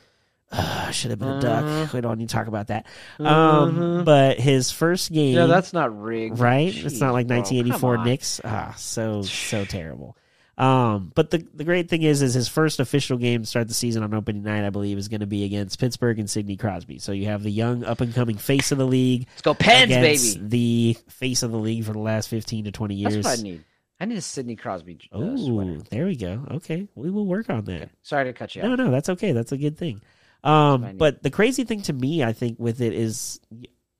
[0.51, 1.63] Uh, should have been a duck.
[1.65, 2.85] Uh, we don't need to talk about that.
[3.19, 4.03] Um, uh-huh.
[4.03, 5.35] But his first game.
[5.35, 6.37] No, that's not rigged.
[6.37, 6.71] Right?
[6.71, 8.41] Jeez, it's not like 1984 Knicks.
[8.45, 10.15] Ah, so, so terrible.
[10.55, 13.73] Um, but the the great thing is, is his first official game to start the
[13.73, 16.99] season on opening night, I believe, is going to be against Pittsburgh and Sidney Crosby.
[16.99, 19.25] So you have the young up and coming face of the league.
[19.31, 20.47] Let's go Pens, baby!
[20.47, 23.15] The face of the league for the last fifteen to twenty years.
[23.15, 23.63] That's what I need.
[23.99, 24.99] I need a Sidney Crosby.
[25.11, 26.45] Uh, oh, there we go.
[26.51, 27.81] Okay, we will work on that.
[27.83, 27.91] Okay.
[28.03, 28.61] Sorry to cut you.
[28.61, 28.77] No, off.
[28.77, 29.31] no, that's okay.
[29.31, 30.01] That's a good thing.
[30.43, 33.39] Um, but the crazy thing to me, I think, with it is,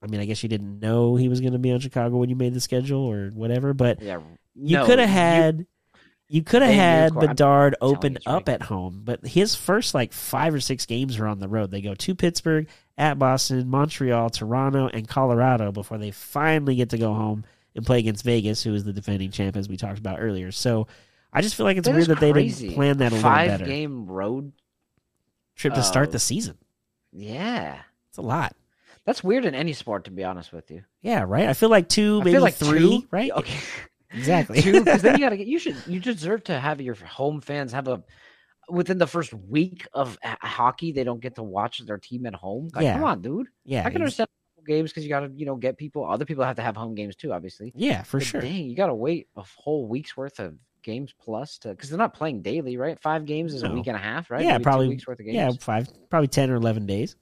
[0.04, 2.30] I mean, I guess you didn't know he was going to be on Chicago when
[2.30, 4.20] you made the schedule or whatever, but yeah,
[4.54, 5.60] you no, could have had.
[5.60, 5.66] You,
[6.34, 8.56] you could have had Bedard open up right.
[8.56, 11.70] at home, but his first like five or six games are on the road.
[11.70, 12.68] They go to Pittsburgh,
[12.98, 18.00] at Boston, Montreal, Toronto, and Colorado before they finally get to go home and play
[18.00, 20.52] against Vegas, who is the defending champ, as we talked about earlier.
[20.52, 20.88] So
[21.32, 23.60] I just feel like it's that weird that they didn't plan that a Five little
[23.60, 23.70] better.
[23.70, 24.54] game road
[25.56, 26.58] trip to uh, start the season.
[27.12, 27.78] Yeah,
[28.10, 28.56] it's a lot.
[29.06, 30.84] That's weird in any sport, to be honest with you.
[31.04, 31.48] Yeah, right.
[31.48, 33.08] I feel like two, maybe like three, two?
[33.12, 33.32] right?
[33.32, 33.60] Okay.
[34.14, 34.62] exactly.
[34.62, 35.48] Two, because then you gotta get.
[35.48, 35.76] You should.
[35.88, 38.04] You deserve to have your home fans have a.
[38.70, 42.70] Within the first week of hockey, they don't get to watch their team at home.
[42.74, 42.94] Like, Yeah.
[42.94, 43.48] come on, dude.
[43.66, 44.30] yeah, I can understand
[44.66, 46.06] games because you got to, you know, get people.
[46.10, 47.74] Other people have to have home games too, obviously.
[47.76, 48.40] yeah, for But sure.
[48.40, 51.98] Dang, you got to wait a whole week's worth of games plus to because they're
[51.98, 52.98] not playing daily, right?
[53.02, 54.42] Five games is a week and a half, right?
[54.42, 55.36] Yeah, Maybe probably- weeks worth of games.
[55.36, 57.18] Yeah, five, probably ten or eleven days.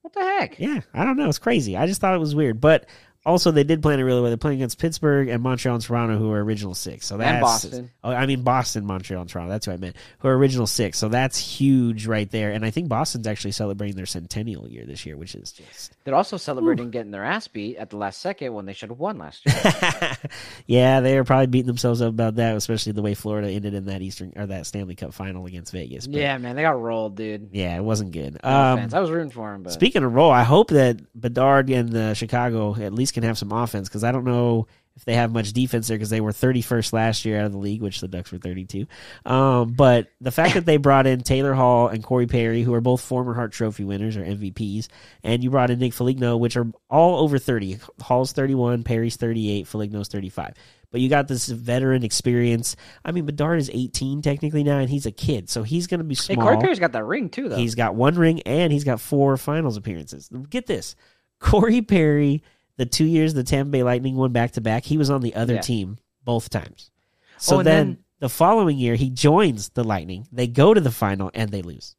[0.00, 0.58] What the heck?
[0.58, 1.28] Yeah, I don't know.
[1.28, 1.76] It's crazy.
[1.76, 2.86] I just thought it was weird, but
[3.28, 4.30] also they did plan it really well.
[4.30, 7.06] They're playing against Pittsburgh and Montreal and Toronto, who are original six.
[7.06, 7.90] So that's and Boston.
[8.02, 9.50] Oh, I mean Boston, Montreal, and Toronto.
[9.50, 9.96] That's who I meant.
[10.20, 10.98] Who are original six.
[10.98, 12.52] So that's huge right there.
[12.52, 16.14] And I think Boston's actually celebrating their centennial year this year, which is just They're
[16.14, 19.18] also celebrating getting their ass beat at the last second when they should have won
[19.18, 20.16] last year.
[20.66, 23.86] yeah, they are probably beating themselves up about that, especially the way Florida ended in
[23.86, 26.06] that Eastern or that Stanley Cup final against Vegas.
[26.06, 27.50] But, yeah, man, they got rolled, dude.
[27.52, 28.38] yeah, it wasn't good.
[28.42, 28.88] No Um.
[28.92, 32.14] I was rooting for him, but Speaking of roll, I hope that Bedard and uh,
[32.14, 34.66] Chicago at least can have some offense because I don't know
[34.98, 37.58] if they have much defense there because they were 31st last year out of the
[37.58, 38.86] league, which the Ducks were 32.
[39.24, 42.80] Um, but the fact that they brought in Taylor Hall and Corey Perry, who are
[42.80, 44.88] both former Hart Trophy winners or MVPs,
[45.22, 47.78] and you brought in Nick Foligno, which are all over 30.
[48.00, 50.54] Hall's 31, Perry's 38, Foligno's 35.
[50.90, 52.74] But you got this veteran experience.
[53.04, 56.04] I mean, Bedard is 18 technically now, and he's a kid, so he's going to
[56.04, 56.44] be hey, small.
[56.44, 57.56] Corey Perry's got that ring too, though.
[57.56, 60.28] He's got one ring and he's got four finals appearances.
[60.50, 60.96] Get this.
[61.38, 62.42] Corey Perry,
[62.78, 65.34] the two years the Tampa Bay Lightning won back to back, he was on the
[65.34, 65.60] other Yeah.
[65.60, 66.90] team both times.
[66.90, 70.26] Oh, so Oh, then, then- the following year he joins the Lightning.
[70.32, 71.94] They go to the final and they lose.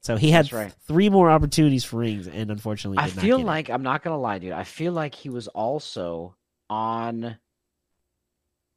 [0.00, 0.72] So he had right.
[0.86, 3.46] three more opportunities for rings and unfortunately I feel get it.
[3.46, 4.52] like I'm not gonna lie, dude.
[4.52, 6.34] I feel like he was also
[6.70, 7.36] on.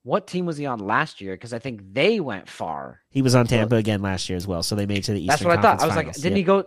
[0.04, 1.34] What team was he on last year?
[1.36, 3.02] Because I think they went far.
[3.10, 4.64] he was on Tampa again last year as well.
[4.64, 5.80] So they made it to the Eastern That's what I thought.
[5.80, 6.66] Conference I was like, didn't he go?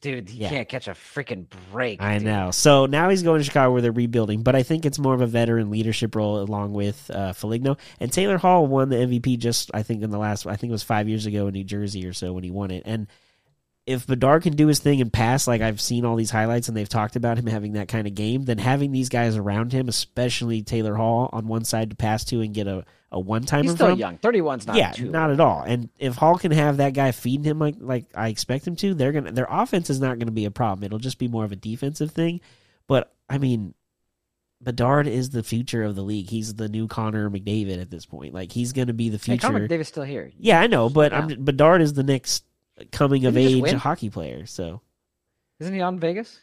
[0.00, 0.50] Dude, he Yeah.
[0.50, 2.00] can't catch a freaking break.
[2.00, 2.26] I dude.
[2.26, 2.50] know.
[2.50, 5.20] So now he's going to Chicago where they're rebuilding, but I think it's more of
[5.20, 7.76] a veteran leadership role along with uh, Foligno.
[7.98, 10.72] And Taylor Hall won the MVP just, I think, in the last, I think it
[10.72, 12.82] was five years ago in New Jersey or so when he won it.
[12.86, 13.06] And
[13.88, 16.76] if Bedard can do his thing and pass, like I've seen all these highlights and
[16.76, 19.88] they've talked about him having that kind of game, then having these guys around him,
[19.88, 23.62] especially Taylor Hall on one side to pass to and get a, a one timer
[23.62, 23.98] He's still from.
[23.98, 24.18] young.
[24.18, 25.62] 31's not yeah, too not at all.
[25.62, 28.92] And if Hall can have that guy feeding him like like I expect him to,
[28.94, 30.84] they're gonna their offense is not gonna be a problem.
[30.84, 32.40] It'll just be more of a defensive thing.
[32.86, 33.72] But I mean,
[34.60, 36.28] Bedard is the future of the league.
[36.28, 38.34] He's the new Connor McDavid at this point.
[38.34, 39.46] Like he's gonna be the Hey, future.
[39.46, 40.30] Connor McDavid's still here.
[40.38, 41.20] yeah, I know, but Yeah.
[41.20, 42.44] I'm Bedard is the next
[42.92, 44.46] coming of Didn't age hockey player.
[44.46, 44.80] So
[45.60, 46.40] Isn't he on Vegas?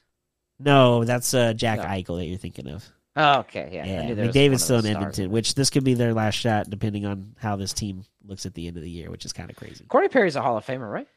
[0.60, 1.86] no, that's uh, Jack No.
[1.86, 2.84] Eichel that you're thinking of.
[3.18, 3.70] Oh, okay.
[3.72, 3.86] Yeah.
[3.86, 7.56] Yeah, McDavid's still in Edmonton, which this could be their last shot, depending on how
[7.56, 9.86] this team looks at the end of the year, which is kind of crazy.
[9.88, 11.08] Corey Perry's a Hall of Famer, right?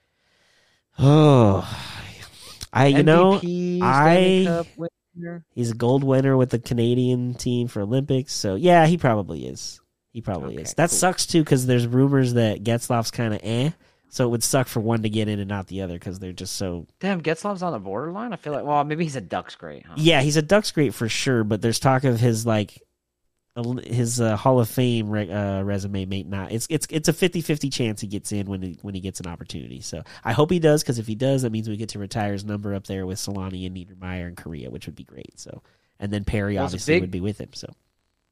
[0.98, 1.66] Oh,
[2.72, 5.44] I you know I- Stanley Cup winner.
[5.54, 9.80] he's a gold winner with the Canadian team for Olympics, so yeah, he probably is.
[10.12, 10.74] He probably Okay, is.
[10.74, 10.98] That cool.
[10.98, 13.70] sucks too because there's rumors that Getzlaf's kind of eh,
[14.10, 16.32] so it would suck for one to get in and not the other because they're
[16.32, 16.86] just so.
[17.00, 18.32] Damn, Getzlaf's on the borderline.
[18.32, 19.84] I feel like, well, maybe he's a Ducks great.
[19.86, 19.94] Huh?
[19.96, 22.82] Yeah, he's a Ducks great for sure, but there's talk of his like
[23.84, 26.52] his uh, Hall of Fame re- uh, resume may not.
[26.52, 29.26] It's it's it's a 50-50 chance he gets in when he, when he gets an
[29.26, 29.80] opportunity.
[29.80, 32.32] So I hope he does because if he does, that means we get to retire
[32.32, 35.40] his number up there with Selanne and Niedermayer and Kariya, which would be great.
[35.40, 35.62] So
[35.98, 37.50] and then Perry Well, obviously big- would be with him.
[37.52, 37.66] So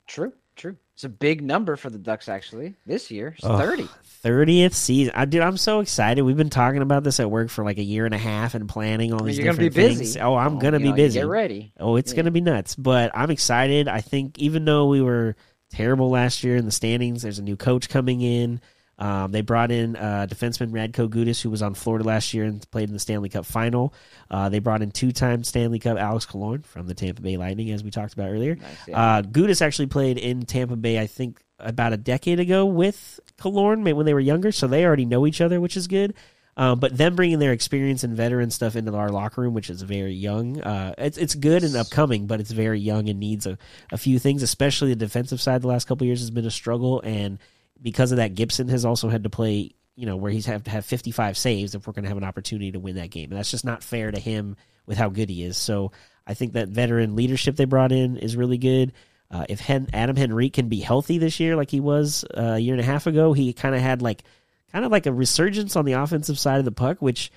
[0.06, 0.76] True, true.
[0.94, 3.34] It's a big number for the Ducks actually this year.
[3.36, 3.60] It's Ugh.
[3.60, 3.88] thirty.
[4.24, 5.12] 30th season.
[5.14, 6.22] I dude, I'm so excited.
[6.22, 8.68] We've been talking about this at work for like a year and a half and
[8.68, 10.04] planning all I mean, these you're gonna be different busy.
[10.14, 10.16] things.
[10.16, 11.20] Oh, I'm Oh, gonna be know, busy.
[11.20, 11.72] Get ready.
[11.78, 12.16] Oh, it's Yeah.
[12.16, 12.74] going to be nuts.
[12.74, 13.86] But I'm excited.
[13.88, 15.36] I think even though we were
[15.70, 18.60] terrible last year in the standings, there's a new coach coming in.
[18.98, 22.68] Um, they brought in uh, defenseman Radko Gudas, who was on Florida last year and
[22.70, 23.92] played in the Stanley Cup final.
[24.30, 27.84] Uh, they brought in two-time Stanley Cup Alex Killorn from the Tampa Bay Lightning, as
[27.84, 28.56] we talked about earlier.
[28.56, 29.00] Nice, yeah.
[29.00, 33.92] Uh, Gudis actually played in Tampa Bay, I think, about a decade ago with maybe
[33.92, 36.14] when they were younger, so they already know each other, which is good.
[36.58, 39.82] Um, but them bringing their experience and veteran stuff into our locker room, which is
[39.82, 43.58] very young, uh, it's it's good and upcoming, but it's very young and needs a,
[43.92, 45.60] a few things, especially the defensive side.
[45.60, 47.38] The last couple of years has been a struggle, and
[47.80, 49.72] because of that, Gibson has also had to play.
[49.94, 52.24] You know where he's have to have 55 saves if we're going to have an
[52.24, 55.30] opportunity to win that game, and that's just not fair to him with how good
[55.30, 55.56] he is.
[55.56, 55.92] So
[56.26, 58.92] I think that veteran leadership they brought in is really good.
[59.30, 62.58] Uh, if Hen- Adam Henrique can be healthy this year, like he was uh, a
[62.58, 64.22] year and a half ago, he kind of had like
[64.70, 67.32] kind of like a resurgence on the offensive side of the puck, which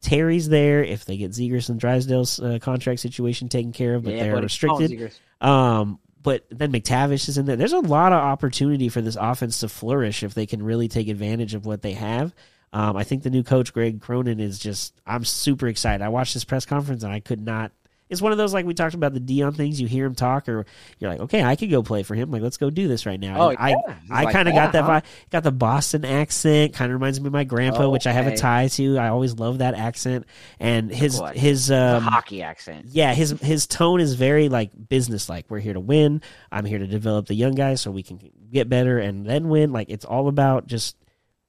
[0.00, 0.82] Terry's there.
[0.82, 4.32] If they get Zegras and Drysdale's uh, contract situation taken care of, but Yeah, they're
[4.42, 5.12] restricted.
[5.40, 7.56] Um, but then McTavish is in there.
[7.56, 11.08] There's a lot of opportunity for this offense to flourish if they can really take
[11.08, 12.34] advantage of what they have.
[12.72, 14.94] Um, I think the new coach Greg Cronin is just.
[15.06, 16.04] I'm super excited.
[16.04, 17.72] I watched this press conference and I could not
[18.10, 19.80] it's one of those like we talked about the Deion things.
[19.80, 20.66] You hear him talk, or
[20.98, 22.30] you're like, okay, I could go play for him.
[22.30, 23.40] Like, let's go do this right now.
[23.40, 23.76] Oh, I yeah.
[24.02, 25.08] He's I like kind of that, got that vibe.
[25.30, 26.74] Got the Boston accent.
[26.74, 28.98] Kind of reminds me of my grandpa, which I have a tie to.
[28.98, 30.26] I always love that accent.
[30.58, 32.86] And his his The um, hockey accent.
[32.90, 35.46] yeah, his his tone is very like business like.
[35.48, 36.20] We're here to win.
[36.50, 38.20] I'm here to develop the young guys so we can
[38.52, 39.72] get better and then win.
[39.72, 40.96] Like it's all about just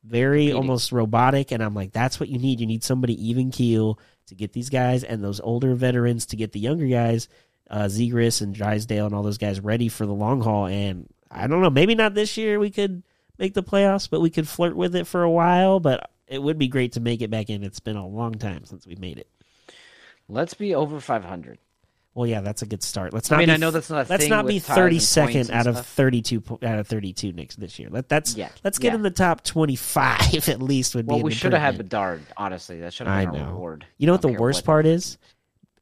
[0.03, 1.51] very almost robotic.
[1.51, 2.59] And I'm like, that's what you need.
[2.59, 6.51] You need somebody even keel to get these guys and those older veterans to get
[6.51, 7.27] the younger guys,
[7.69, 10.67] uh, Zegras and Drysdale and all those guys ready for the long haul.
[10.67, 13.03] And I don't know, maybe not this year we could
[13.37, 15.79] make the playoffs, but we could flirt with it for a while.
[15.79, 17.63] But it would be great to make it back in.
[17.63, 19.27] It's been a long time since we made it.
[20.29, 21.59] Let's be over 500.
[22.13, 23.13] Well, yeah, that's a good start.
[23.13, 23.37] Let's not.
[23.37, 26.21] I mean, be I know that's not let's not be thirty second out of thirty
[26.21, 27.87] two out of thirty two next this year.
[27.89, 28.95] Let that's Yeah, let's get yeah.
[28.95, 30.93] in the top twenty five at least.
[30.95, 31.77] Would be Well, an we should have had.
[31.77, 32.21] Bedard.
[32.35, 33.51] Honestly, that should have been our know.
[33.53, 33.85] reward.
[33.97, 35.17] You know what the worst what- part is?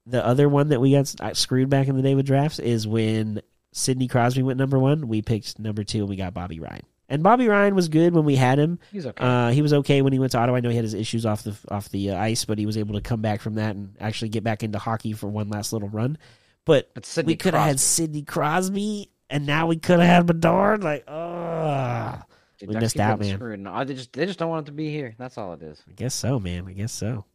[0.06, 2.88] The other one that we got uh, screwed back in the day with drafts is
[2.88, 3.42] when
[3.74, 5.08] Sidney Crosby went number one.
[5.08, 6.82] We picked number two, and we got Bobby Ryan.
[7.12, 8.78] And Bobby Ryan was good when we had him.
[8.92, 9.26] He's okay.
[9.26, 10.58] Uh, he was okay when he went to Ottawa.
[10.58, 12.78] I know he had his issues off the off the uh, ice, but he was
[12.78, 15.74] able to come back from that and actually get back into hockey for one last
[15.74, 16.20] little run.
[16.66, 16.92] But
[17.26, 20.84] we could have had Sidney Crosby, and now we could have had Bedard.
[20.84, 22.22] Like, oh,
[22.62, 23.36] we missed out, man.
[23.38, 23.60] screwed.
[23.60, 25.16] No, they just they just don't want it to be here.
[25.18, 25.82] That's all it is.
[25.90, 26.68] I guess so, man.
[26.68, 27.26] I guess so.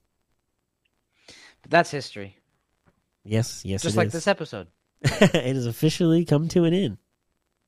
[1.62, 2.36] But that's history.
[3.24, 4.12] Yes, yes, Just like is.
[4.12, 4.68] this episode.
[5.02, 6.98] it has officially come to an end.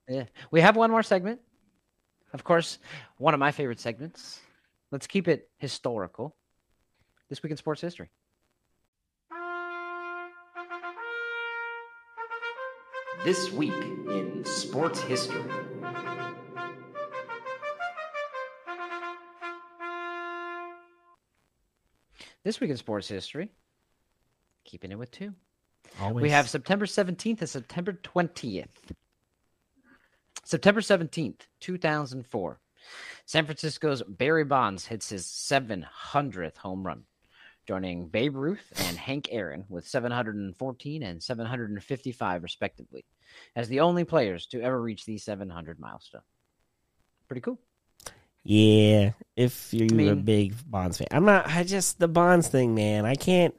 [0.09, 0.24] Yeah.
[0.50, 1.40] We have one more segment.
[2.37, 2.78] Of course,
[3.16, 4.41] one of my favorite segments.
[4.91, 6.37] Let's keep it historical.
[7.30, 8.11] This week in sports history.
[13.24, 15.41] This week in sports history.
[22.45, 23.49] This week in sports history,
[24.64, 25.32] keeping it with two.
[26.03, 26.22] Always.
[26.22, 28.66] We have September 17th and September 20th.
[30.47, 32.61] September 17th, 2004.
[33.24, 37.03] San Francisco's Barry Bonds hits his 700th home run,
[37.66, 43.05] joining Babe Ruth and Hank Aaron with 714 and 755, respectively,
[43.57, 46.22] as the only players to ever reach the 700 milestone.
[47.26, 47.59] Pretty cool.
[48.44, 51.49] Yeah, if you're a mean- big Bonds fan, I'm not.
[51.49, 53.05] I just the Bonds thing, man.
[53.05, 53.53] I can't.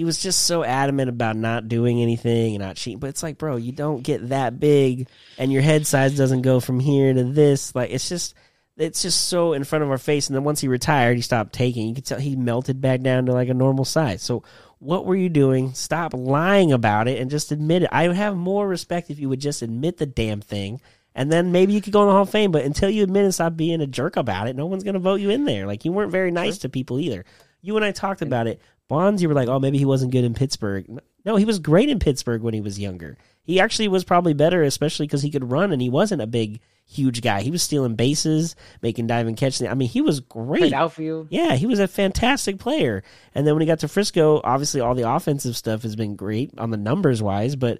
[0.00, 3.00] He was just so adamant about not doing anything and not cheating.
[3.00, 6.58] But it's like, bro, you don't get that big, and your head size doesn't go
[6.58, 7.74] from here to this.
[7.74, 8.32] Like it's just,
[8.78, 10.26] it's just so in front of our face.
[10.28, 11.86] And then once he retired, he stopped taking.
[11.86, 14.22] You could tell he melted back down to like a normal size.
[14.22, 14.42] So
[14.78, 15.74] what were you doing?
[15.74, 17.90] Stop lying about it and just admit it.
[17.92, 20.80] I would have more respect if you would just admit the damn thing
[21.14, 22.52] and then maybe you could go in the Hall of Fame.
[22.52, 24.98] But until you admit and stop being a jerk about it, no one's going to
[24.98, 25.66] vote you in there.
[25.66, 27.26] Like you weren't very nice to people either.
[27.60, 28.62] You and I talked about it.
[28.90, 30.84] Bonds, you were like, oh, maybe he wasn't good in Pittsburgh.
[31.24, 33.16] No, he was great in Pittsburgh when he was younger.
[33.44, 36.60] He actually was probably better, especially because he could run and he wasn't a big,
[36.86, 37.42] huge guy.
[37.42, 39.62] He was stealing bases, making dive and catch.
[39.62, 40.62] I mean, he was great.
[40.62, 41.28] Played outfield.
[41.30, 43.04] Yeah, he was a fantastic player.
[43.32, 46.50] And then when he got to Frisco, obviously all the offensive stuff has been great
[46.58, 47.78] on the numbers wise, but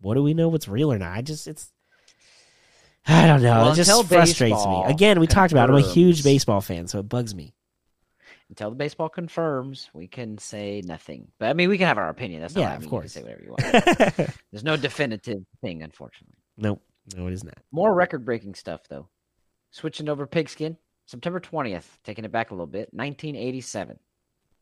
[0.00, 1.16] what do we know what's real or not?
[1.16, 1.72] I just it's
[3.08, 3.62] I don't know.
[3.62, 4.84] Well, it just frustrates me.
[4.86, 5.72] Again, we talked about it.
[5.72, 7.52] I'm a huge baseball fan, so it bugs me.
[8.54, 11.26] Until the baseball confirms, we can say nothing.
[11.40, 12.40] But I mean, we can have our opinion.
[12.40, 12.90] That's not Yeah, I of mean.
[12.90, 13.16] course.
[13.16, 14.30] You can say whatever you want.
[14.52, 16.36] There's no definitive thing, unfortunately.
[16.56, 16.80] nope.
[17.16, 17.58] No, it is not.
[17.72, 19.08] More record breaking stuff, though.
[19.72, 20.76] Switching over pigskin,
[21.06, 23.98] September 20th, taking it back a little bit, 1987.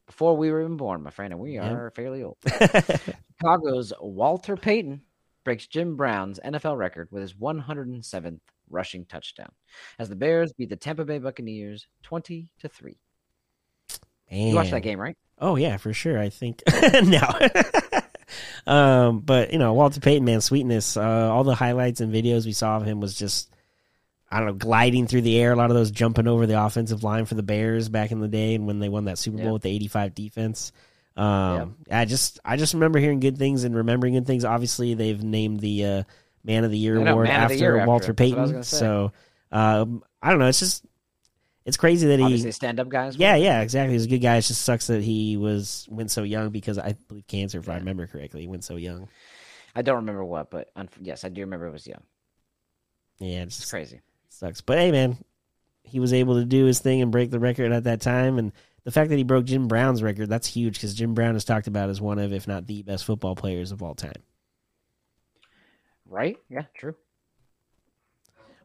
[0.07, 2.38] Before we were even born, my friend, and we are fairly old.
[2.49, 5.03] Chicago's Walter Payton
[5.45, 8.40] breaks Jim Brown's NFL record with his 107th
[8.70, 9.53] rushing touchdown
[9.99, 12.97] as the Bears beat the Tampa Bay Buccaneers 20 to 3.
[14.33, 15.16] You watched that game, right?
[15.39, 16.18] Oh yeah, for sure.
[16.18, 16.62] I think
[17.03, 17.20] no.
[18.72, 20.97] um, but you know, Walter Payton, man, sweetness.
[20.97, 21.03] Uh,
[21.33, 23.53] all the highlights and videos we saw of him was just,
[24.30, 25.53] I don't know, gliding through the air.
[25.53, 28.28] A lot of those jumping over the offensive line for the Bears back in the
[28.28, 29.53] day, and when they won that Super Bowl Yeah.
[29.53, 30.72] with the '85 defense.
[31.14, 34.47] Um, I just, I just remember hearing good things and remembering good things.
[34.47, 36.03] Obviously, they've named the uh,
[36.43, 38.16] Man of the Year know, award the after Year after Walter him.
[38.16, 38.62] That's what I was Payton.
[38.64, 39.12] So,
[39.51, 40.47] um, I don't know.
[40.47, 40.87] It's just,
[41.64, 43.16] it's crazy that he Obviously, stand up guys.
[43.16, 43.94] yeah, yeah, exactly.
[43.94, 44.36] He's a good guy.
[44.36, 47.76] It just sucks that he was went so young because I believe cancer, if I
[47.76, 49.08] remember correctly, he went so young.
[49.74, 52.03] I don't remember what, but unf yes, I do remember it was young.
[53.18, 54.00] Yeah, it It's just crazy.
[54.28, 54.61] sucks.
[54.61, 55.16] But hey, man,
[55.84, 58.53] he was able to do his thing and break the record at that time, and
[58.84, 61.68] the fact that he broke Jim Brown's record that's huge because Jim Brown is talked
[61.68, 64.22] about as one of, if not the best football players of all time.
[66.07, 66.37] Right?
[66.50, 66.95] Yeah, true.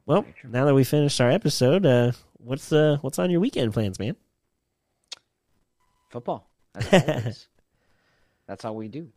[0.06, 4.00] Well, now that we finished our episode, uh, what's uh, what's on your weekend plans,
[4.00, 4.16] man?
[6.10, 6.50] Football.
[6.76, 7.48] As.
[8.48, 9.10] That's all we do.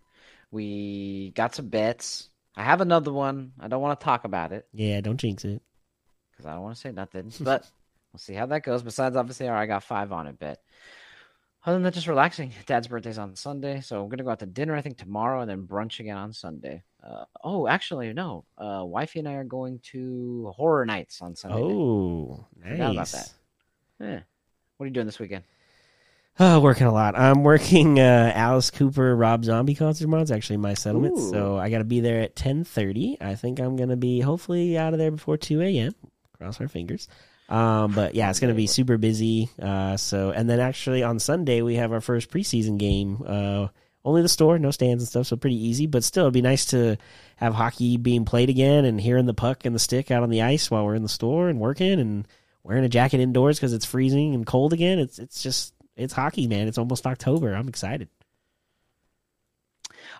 [0.50, 2.28] We got some bets.
[2.56, 3.52] I have another one.
[3.60, 5.62] I don't want to talk about it Yeah, don't jinx it.
[6.32, 7.32] because I don't want to say nothing.
[7.40, 7.62] But
[8.12, 8.82] we'll see how that goes.
[8.82, 10.58] Besides, obviously, I got five on it bet.
[11.64, 12.52] Other than that, just relaxing.
[12.66, 14.74] Dad's birthday's on Sunday, so I'm gonna go out to dinner.
[14.74, 16.82] I think tomorrow, and then brunch again on Sunday.
[17.02, 18.44] Uh, oh, actually, no.
[18.56, 21.58] Uh, wifey and I are going to horror nights on Sunday.
[21.58, 21.70] night.
[21.70, 23.12] Oh, about nice.
[23.12, 23.32] that.
[24.00, 24.20] Yeah.
[24.76, 25.44] What are you doing this weekend?
[26.38, 27.18] Oh, working a lot.
[27.18, 30.22] I'm working uh, Alice Cooper, Rob Zombie concert tomorrow.
[30.22, 31.30] It's actually my settlement, Ooh.
[31.30, 33.18] so I got to be there at 10:30.
[33.20, 35.94] I think I'm gonna be hopefully out of there before 2 a.m.
[36.38, 37.08] Cross our fingers.
[37.50, 39.50] Um, but yeah, it's gonna be super busy.
[39.60, 43.22] Uh, so and then actually on Sunday we have our first preseason game.
[43.26, 43.68] Uh,
[44.04, 45.86] only the store, no stands and stuff, so pretty easy.
[45.86, 46.96] But still, it'd be nice to
[47.36, 50.42] have hockey being played again and hearing the puck and the stick out on the
[50.42, 52.26] ice while we're in the store and working and
[52.62, 54.98] wearing a jacket indoors because it's freezing and cold again.
[54.98, 56.68] It's it's just it's hockey, man.
[56.68, 57.52] It's almost October.
[57.52, 58.08] I'm excited.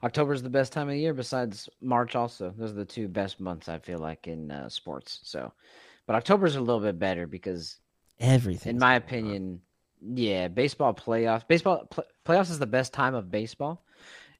[0.03, 2.53] October is the best time of the year besides March also.
[2.57, 5.21] Those are the two best months I feel like in uh, sports.
[5.25, 5.53] So,
[6.11, 7.79] but October's a little bit better because
[8.19, 8.71] Everything.
[8.71, 9.61] in my opinion,
[10.03, 11.47] yeah, baseball playoffs.
[11.47, 13.85] Baseball pl- playoffs is the best time of baseball,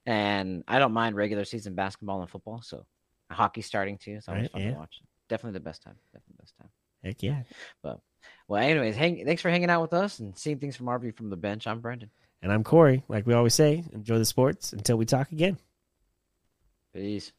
[0.05, 2.61] and I don't mind regular season basketball and football.
[2.61, 2.85] So,
[3.31, 4.15] hockey starting too.
[4.17, 4.71] It's always Right, fun yeah.
[4.71, 4.99] to watch.
[5.29, 5.95] Definitely the best time.
[6.11, 6.69] Definitely the best time.
[7.05, 7.43] Heck yeah.
[7.81, 8.01] But
[8.49, 11.13] Well, anyways, hang, thanks for hanging out with us and seeing things from Our View
[11.13, 11.67] from the bench.
[11.67, 12.09] I'm Brendan.
[12.41, 13.05] And I'm Corey.
[13.07, 15.57] Like we always say, enjoy the sports until we talk again.
[16.93, 17.31] Peace.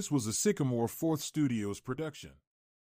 [0.00, 2.30] This was a Sycamore Fourth Studios production.